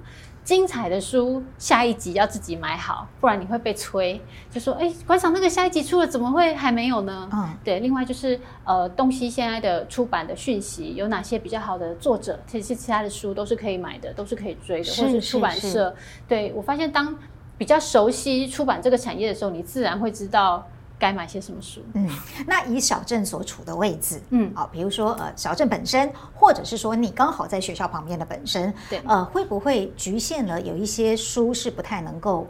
[0.43, 4.19] 精彩的书下一集要自己买好，不然你会被催，
[4.49, 7.29] 就说哎，馆长那个下一集出了，怎么会还没有呢？
[7.31, 15.95] 嗯，对，另外就是呃，东西现在的出版的讯息有哪些比较好的作者，其实其他的书都是可以买的，都是可以追的，或是出版社，
[16.27, 17.15] 对，我发现当
[17.57, 20.67] 比较熟悉出版这个产业的时候，你自然会知道。
[21.01, 21.81] 该买些什么书？
[21.95, 22.07] 嗯，
[22.45, 32.45] 那以小镇所处的位置，嗯，啊，比如说呃，小镇本身，或者是说你刚好在学校旁边的本身，对，呃，会不会局限了有一些书是不太能够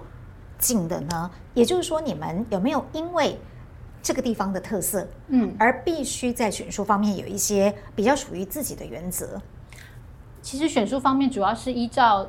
[0.59, 1.31] 进的呢？
[1.53, 3.39] 也就是说，你们有没有因为
[4.03, 9.41] 这个地方的特色，嗯，而必须在选书方面有一些比较属于自己的原则？
[10.41, 12.27] 其实选书方面主要是依照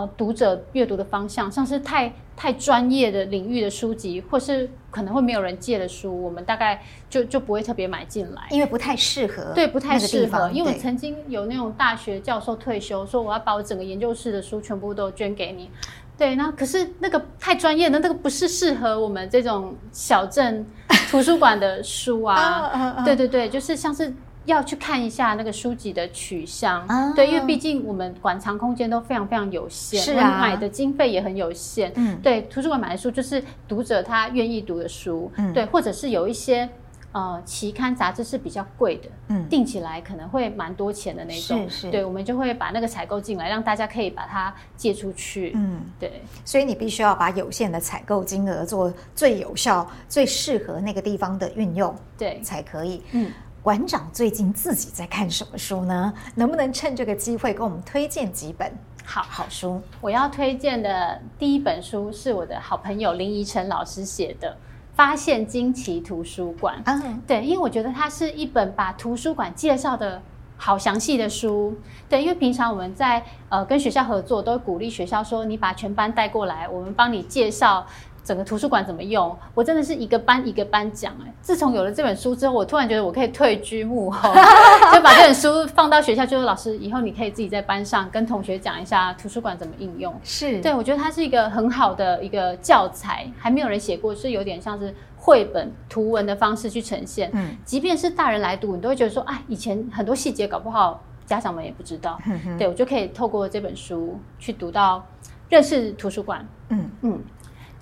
[0.00, 2.12] 呃读者阅读的方向，像是太。
[2.34, 9.52] 太专业的领域的书籍，或是可能会没有人借的书，我们大概就就不会特别买进来，因为不太适合。
[9.54, 10.50] 对，不太适合。
[10.50, 15.70] 因为我曾经有那种大学教授退休，说我要把我整个研究室的书全部都捐给你。
[16.16, 20.66] 对，那可是那个太专业的，那个不是适合我们这种小镇
[21.10, 23.02] 图书馆的书啊。
[23.04, 24.12] 对对对，就是像是。
[24.44, 36.68] 要去看一下那个书籍的取向，啊、对，因为毕竟我们馆藏空间都非常非常有限，是啊，买的经费也很有限，嗯，对，图书馆买的书就是读者他愿意读的书，嗯，对，或者是有一些
[37.12, 53.30] 呃期刊杂志是比较贵的，嗯，订起来可能会蛮多钱的那种，是是，对，我们就会把那个采购进来，让大家可以把它借出去，嗯，对，所以你必须要把有限的采购金额做最有效、最适合那个地方的运用，对，才可以，嗯。
[53.62, 56.12] 馆长最近自己在看什么书呢？
[56.34, 58.72] 能不能趁这个机会给我们推荐几本
[59.04, 59.80] 好好书？
[60.00, 64.50] 我要推荐的第一本书是我的好朋友林怡晨老师写的
[64.96, 66.76] 《发现惊奇图书馆》。
[66.86, 70.20] 嗯，对，因为我觉得它是一本把图书馆介绍的
[70.56, 71.72] 好详细的书。
[72.08, 77.86] 对，因为平常我们在呃跟学校合作，都会鼓励学校说：“你把全班带过来，我们帮你介绍。”
[78.24, 79.36] 整个图书馆怎么用？
[79.54, 81.32] 我真的是一个班一个班讲哎。
[81.40, 84.32] 自从有了这本书之后，我突然觉得我可以退居幕后，
[84.94, 90.14] 就把这本书放到学校，就说老师，以后你可以自己在班上跟同学讲一下图书馆怎么应用。
[90.22, 97.28] 是对，我觉得它是一个很好的一个教材，还没有人写过，是有点像是绘本图文的方式去呈现。
[97.32, 102.16] 嗯，即便是大人来读，你都会觉得说，哎，以前很多细节搞不好家长们也不知道。
[102.56, 105.04] 对，我就可以透过这本书去读到
[105.48, 106.46] 认识图书馆。
[106.68, 107.20] 嗯嗯。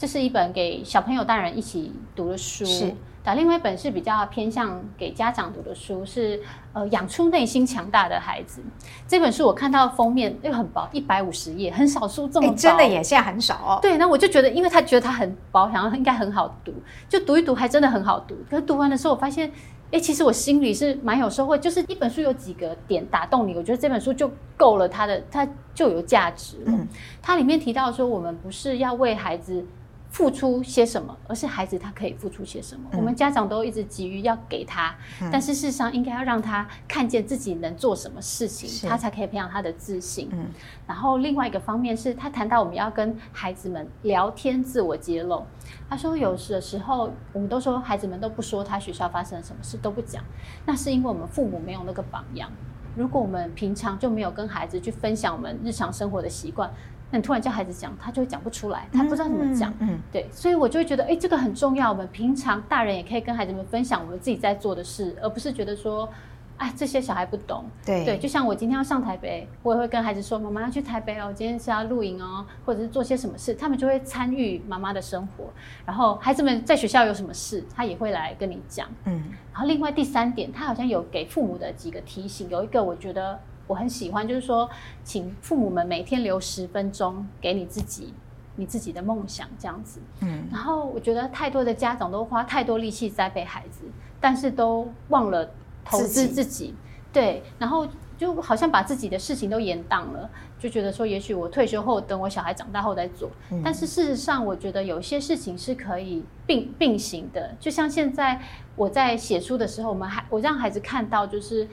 [0.00, 2.64] 这是一本给小朋友、大人一起读的书。
[2.64, 2.90] 是，
[3.22, 6.40] 但另外一本是比较偏向给家长读的书，是
[6.72, 8.62] 呃养出内心强大的孩子。
[9.06, 12.54] 这本书我看到封面又很薄，一百五十页，很少书这么薄。
[12.54, 13.78] 真的耶，现在很少哦。
[13.82, 16.72] 对，那我就觉得，因为他觉得它很薄，想要应该很好读，
[17.06, 18.34] 就读一读，还真的很好读。
[18.48, 19.52] 可是读完的时候，我发现，
[19.90, 21.58] 哎，其实我心里是蛮有收获。
[21.58, 26.72] 就是一本书有几个点打动你，我觉得这本书就够了，它的它就有价值了。
[26.72, 26.88] 嗯，
[27.20, 29.62] 它里面提到说，我们不是要为孩子。
[30.10, 32.82] 付出些什么，而是孩子他可以付出些什么。
[32.92, 40.28] 嗯、我们家长都一直急于要给他，嗯、但是事实上应该要让他看见自己能做什么事情，他才可以培养他的自信。
[40.32, 40.46] 嗯，
[40.86, 45.44] 然后另外一个方面是他谈到我们要跟孩子们聊天、自我揭露。
[45.88, 50.24] 他说有时的时候，我们都说孩子们都不说他学校发生了什么事，都不讲，
[50.66, 52.50] 那是因为我们父母没有那个榜样。
[52.96, 56.68] 如果我们平常就没有跟孩子去分享我们日常生活的习惯。
[57.10, 59.72] 那你突然叫孩子讲，他就会讲不出来，他不知道怎么讲。
[59.80, 61.90] 嗯，嗯，对，所以我就会觉得，哎，这个很重要。
[61.90, 66.08] 我们平常大人也可以跟孩子们分享我们自己在做的事，而不是觉得说，
[66.56, 67.64] 哎，这些小孩不懂。
[67.84, 75.46] 对对，就像我今天要上台北，我也会跟孩子说，妈妈要去台北哦，今天是要露营哦，或者是做些什么事，他们就会参与妈妈的生活。
[75.84, 78.86] 然后孩子们在学校有什么事，他也会来跟你讲。
[79.06, 79.20] 嗯，
[79.52, 83.36] 然后另外第三点，他好像有给父母的几个提醒，有一个我觉得。
[83.70, 84.68] 我很喜欢，就是说，
[85.04, 88.12] 请父母们每天留十分钟给你自己，
[88.56, 90.00] 你自己的梦想这样子。
[90.22, 93.84] 嗯，然后我觉得太多的家长都花太多力气栽培孩子，
[94.20, 95.48] 但是都忘了
[95.84, 96.34] 投资自己。
[96.34, 96.74] 自己
[97.12, 97.86] 对，然后
[98.18, 103.30] 就好像把自己的事情都延宕了，就觉得说，也许我退休后等我小孩长大后再做。
[103.52, 107.54] 嗯，但是事实上，我觉得有些事情是可以并并行的。
[107.60, 108.40] 就像现在
[108.74, 111.68] 我在写书的时候，我们还我让孩子看到就是。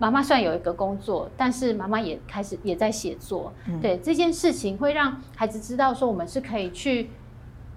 [0.00, 3.52] 妈妈虽然有一个工作，但是妈妈也开始也在写作。
[3.68, 7.10] 嗯、对这件事情，会让孩子知道说，我们是可以去。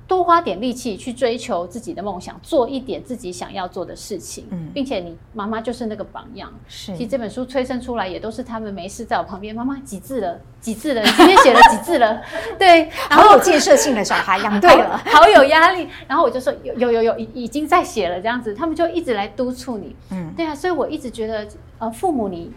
[0.05, 6.53] 多花点力气去追求自己的梦想，做一点自己想要做的事情，嗯，并且你妈妈就是那个榜样。
[6.67, 12.21] 是，其实这本书催生出来也都是他们没事在我旁边，妈妈几字了， 几字了，你今天写了几字了？
[12.59, 15.87] 对，然后好有建设性的小孩养对了， 好有压力。
[16.05, 19.95] 然后我就说有有有已经在写了这样子，他们就一直来督促你。
[20.11, 21.47] 嗯，对啊，所以我一直觉得
[21.83, 22.51] 呃，父母你。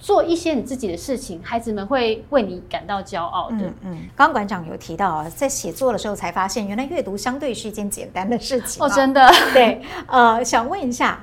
[0.00, 3.56] 做一些你自己的事情，孩子们会为你感到骄傲的。
[3.56, 9.28] 嗯嗯，刚刚馆长有提到啊，在写作的时候才发现，原来阅读相对是一件简单的事情哦，真的。
[9.52, 11.18] 对，呃，想问一下，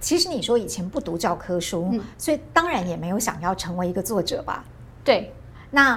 [0.00, 4.64] 其实你说以前不读教科书，嗯，所以当然也没有想要成为一个作者吧？
[5.04, 5.32] 对。
[5.70, 5.96] 那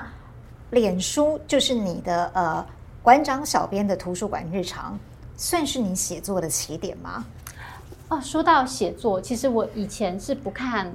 [0.69, 2.63] 脸书就是你的呃
[3.01, 4.99] 馆长小编的图书馆日常，
[5.35, 7.25] 算是你写作的起点吗？
[8.09, 10.93] 哦，说到写作，其实我以前是不看。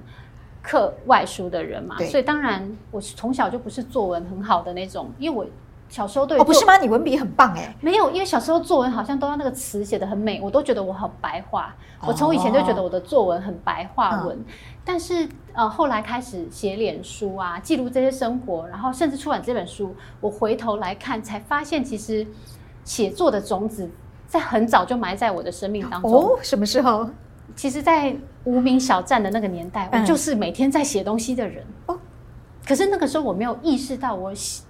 [0.65, 5.45] 课外书的人嘛，所以当然我从小就不是作文很好的那种，因为我
[5.89, 6.77] 小时候对哦不是吗？
[6.77, 11.75] 你文笔很棒哎，没有，因为小时候作文好像都要那个词写的很美，我都觉得我好白话。
[11.99, 14.45] 哦、我从以前就觉得我的作文很白话文，嗯、
[14.85, 22.25] 但是呃后来开始写脸书啊，记录这些生活，然后甚至出版这本书，我回头来看才发现，其实
[22.85, 23.91] 写作的种子
[24.33, 26.11] 在很早就埋在我的生命当中。
[26.11, 27.07] 哦，什么时候？
[27.55, 31.63] 其实，在无名小站的那个年代，我就是每天在写东西的人。
[31.85, 31.99] 哦，
[32.67, 34.63] 可是那个时候我没有意识到我，写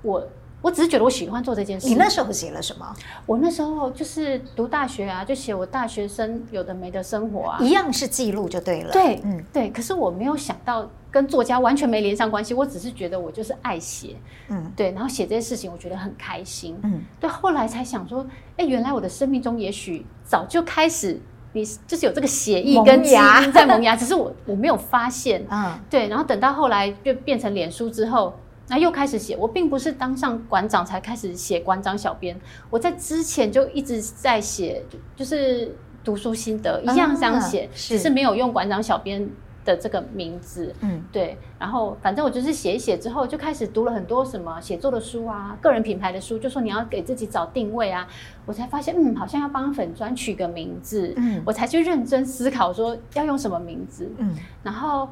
[0.00, 0.26] 我
[0.62, 1.88] 我只是觉得我喜欢做这件事。
[1.88, 2.94] 你那时候写了什么？
[3.26, 8.92] 我那时候就是读大学啊，就写我大学生有的没的生活啊，一样是记录就对了。
[8.92, 9.68] 对，嗯，对。
[9.70, 14.16] 可是我没有想到跟作家完全没连上关系，我只是觉得我就是爱写，
[14.48, 14.92] 嗯，对。
[14.92, 17.28] 然后写这些事情，我觉得很开心，嗯，对。
[17.28, 18.24] 后来才想说，
[18.56, 21.20] 哎，原来我的生命中也许早就开始。
[21.54, 25.44] 你就是有这个协议跟基因在萌芽，只是我我没有发现。
[25.50, 26.08] 嗯，对。
[26.08, 28.34] 然后等到后来就变成脸书之后，
[28.72, 29.36] 那又开始写。
[29.36, 34.82] 我并不是当上馆长才开始写馆长小编，我在之前就一直在写，
[35.14, 39.28] 就是读书心得一样这样写，只是没有用馆长小编
[39.62, 48.08] 的这个名字，嗯，对，然后反正我就是写一写之后，就开始读了很多什么写作的书啊，个人品牌的书，就说你要给自己找定位啊，
[48.46, 55.08] 我才发现，嗯，好像要帮粉砖取个名字，嗯，我才去认真思考说要用什么名字，嗯，然后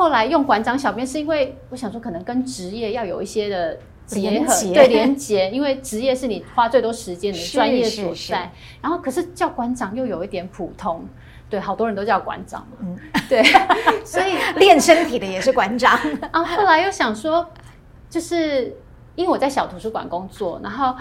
[0.00, 11.04] 后来用馆长小编是因为我想说可能跟职业要有一些的结合，结对连结，因为职业是你花最多时间的 专业所在，然后可是叫馆长又有一点普通。
[11.50, 12.66] 对，好多人都叫馆长。
[12.80, 12.96] 嗯，
[13.28, 13.42] 对，
[14.02, 15.98] 所以 练身体的也是馆长。
[16.30, 17.46] 啊，后来又想说，
[18.08, 18.74] 就是
[19.16, 20.96] 因为我在小图书馆工作，然后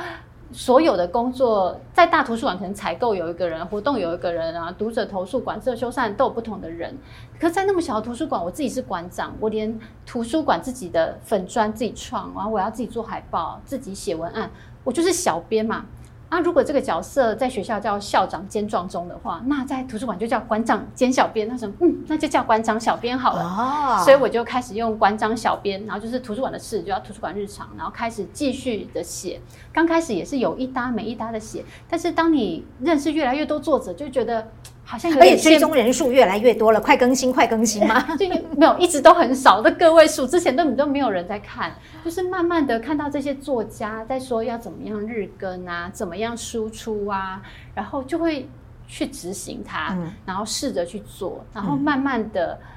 [0.52, 6.97] 所有的工作在大图书馆可能采购有一个人，活动有一个人啊，读者投诉、馆舍修缮都有不同的人。
[7.39, 14.50] 可是在那么小的图书馆，我自己是馆长，我连图书馆自己的粉砖自己创，然后我要自己做海报，自己写文案，
[14.84, 15.86] 我就是小编嘛。
[16.30, 21.48] 啊，如果这个角色在学校叫校长兼壮中的话，那在图书馆就叫馆长兼小编。
[21.48, 23.44] 那什么，嗯，那就叫馆长小编好了。
[23.44, 29.42] 哦，所以我就开始用馆长小编，然后就是图书馆的事就叫图书馆日常，然后开始继续的写。
[29.74, 34.48] 刚开始也是有一搭没一搭的写，但是当你认识越来越多作者，就觉得
[34.90, 38.02] 好像有而且追踪人数越来越多了，快更新，快更新吗？
[38.18, 38.28] 就
[38.58, 41.72] 没有，一直都很少的个位数，之前根本都没有人在看，
[42.04, 47.40] 就是慢慢的看到这些作家在说要怎么样日更啊，怎么样输出啊，
[47.76, 48.50] 然后就会
[48.88, 52.60] 去执行它，嗯、然后试着去做，然后慢慢的。
[52.60, 52.76] 嗯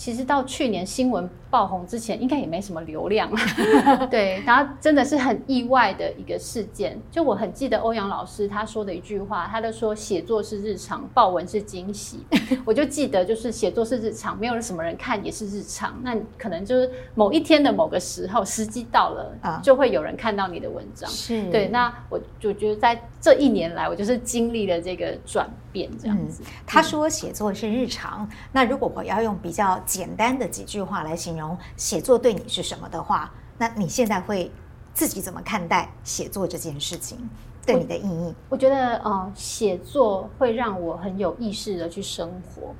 [0.00, 3.30] 其实到去年新闻爆红之前，应该也没什么流量，
[4.10, 4.42] 对。
[4.46, 6.98] 然后真的是很意外的一个事件。
[7.10, 12.20] 就我很记得欧阳老师他说的一句话，他就说写作是日常，爆文是惊喜。
[12.64, 16.00] 我就记得就是写作是日常，没有什么人看也是日常。
[16.02, 21.10] 那可能就是某一天的某个时候，时机到了，就会有人看到你的文章。
[21.10, 21.68] 是对。
[21.68, 26.42] 那我就觉得在这一年来，我就是经历了这个转变，这样子。
[26.42, 29.80] 嗯、他说写作是日常，那如果我要用比较。
[29.86, 34.48] 简单的几句话来形容写作对你是什么的话，那你现在会
[34.94, 37.18] 自己怎么看待写作这件事情
[37.66, 38.34] 对你的意义？
[38.48, 42.74] 我，我觉得，呃，写作会让我很有意识的去生活，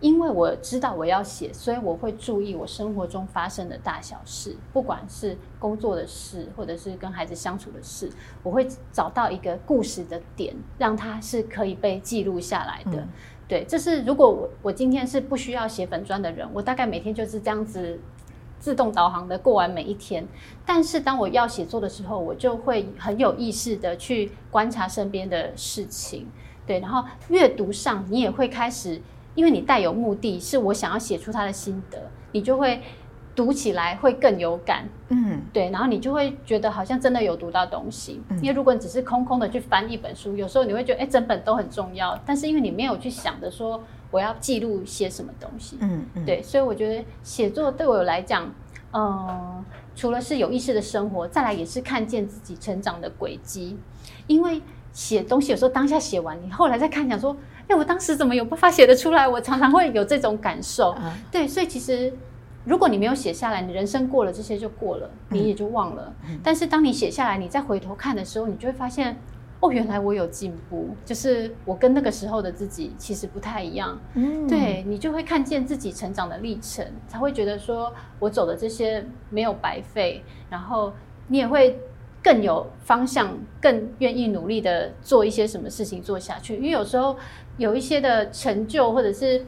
[0.00, 8.10] 因为我知道我要写，所以我会注意我生活中发生的大小事，不管是工作的事，或者是跟孩子相处的事，
[8.42, 13.00] 我会找到一个故事的点，让它是可以被记录下来的。
[13.00, 13.08] 嗯
[13.50, 17.98] 对，这是如果我我今天是不需要写粉砖的人，我大概每天就是这样子
[18.60, 20.24] 自动导航的过完每一天。
[20.64, 26.28] 但是当我要写作的时候，我就会很有意识的去观察身边的事情。
[26.64, 29.02] 对，然后阅读上你也会开始，
[29.34, 31.98] 因为你带有目的，是我想要写出他的心得，
[32.32, 32.80] 你就会。
[33.32, 38.20] 读起来会更有感，嗯，对，然后你就会觉得好像真的有读到东西。
[38.28, 48.52] 嗯，因为如果你只是空空的去翻一本书，有时候你会觉得，哎，整本都很重要，但是因为你没有去想着说我要记录些什么东西，嗯，嗯，对，所以我觉得写作对我来讲，
[48.90, 49.64] 呃，
[49.94, 53.78] 除了是有意识的生活，再来也是看见自己成长的轨迹。
[54.26, 54.60] 因为
[54.92, 57.34] 写东西有时候当下写完，你后来再看，讲说，
[57.70, 59.26] 哎，我当时怎么有办法写得出来？
[59.26, 62.12] 我常常会有这种感受，嗯，对，所以其实。
[62.66, 66.12] 如果你没有写下来，你人生过了这些就过了，你也就忘了。
[66.42, 69.16] 但是当你写下来，你再回头看的时候，你就会发现，
[69.60, 73.98] 哦，原来我有进步，就是我跟那个时候的自己其实不太一样。
[74.12, 80.92] 嗯，对，你就会看见自己成长的历程，才会觉得说我走的这些没有白费，然后
[81.28, 81.80] 你也会
[82.22, 86.56] 更有方向，更愿意努力的做一些什么事情做下去。
[86.56, 87.16] 因为有时候
[87.56, 89.44] 有一些的成就，或者是。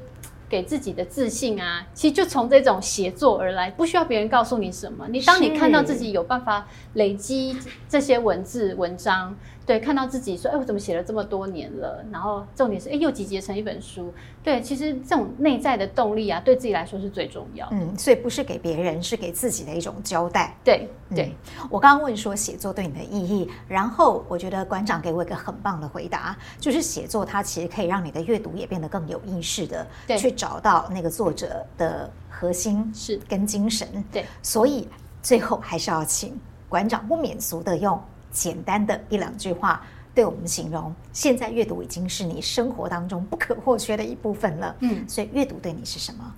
[0.53, 5.09] 给自己的自信啊，其实就从这种写作而来，不需要别人告诉你什么。
[5.09, 7.57] 你当你看到自己有办法累积
[7.89, 9.35] 这些文字文章。
[9.65, 12.05] 对，看到自己说，哎，我怎么写了这么多年了？
[12.11, 14.13] 然后重点是，哎，又集结成一本书。
[14.43, 17.69] 对，其实这种内在的动力啊，对自己来说是最重要。
[17.71, 20.57] 嗯，所以不是给别人，是给自己的一种交代。
[20.65, 33.87] 对对、嗯，我刚刚问说写作对你的意义，然后我觉得馆长给我一个很棒的回答，就是写作它其实可以让你的阅读也变得更有意识的，对去找到那个作者的核心是跟精神。
[34.11, 34.89] 对，所以
[35.23, 36.37] 最后还是要请
[36.69, 38.01] 馆长不免俗的用。
[38.33, 39.81] 简单的一两句话，
[40.13, 44.75] 对我们形容，现在阅读已经是你生活当中不可或缺的一部分了。
[44.81, 46.35] 嗯，所以阅读对你是什么？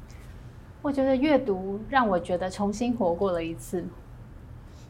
[0.82, 3.82] 我觉得阅读让我觉得重新活过了一次，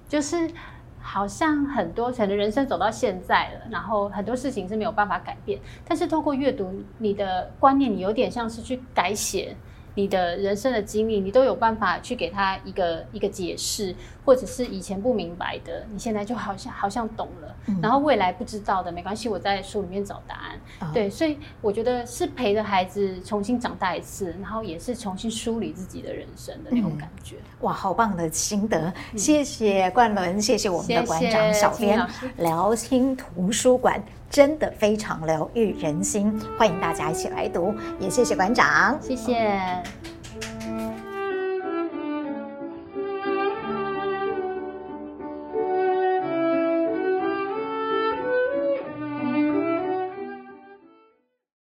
[0.09, 0.51] 就是
[0.99, 9.55] 好像很多可能人生走到现在了，然后很多事情是没有办法改变，但是透过阅读，你的观念，你有点像是去改写。
[9.95, 17.55] 你的人生的经历，你都有办法去给他一个一个解释，或者是以前不明白的，你现在就好像好像懂了。
[17.67, 20.61] 嗯、然后未来不知道的，没关系，我在书里面找答案。
[20.81, 27.37] 嗯、对，所以我觉得是陪着孩子重新长大一次，然后也是重新梳理自己的人生的那种感觉。
[27.37, 28.93] 嗯、哇，好棒的心得！
[29.13, 32.05] 嗯、谢谢冠伦，谢谢我们的馆长小编，
[32.39, 34.03] 聊心图书馆。
[34.35, 39.81] 真的非常疗愈人心，欢迎大家一起来读，也谢谢馆长，谢谢。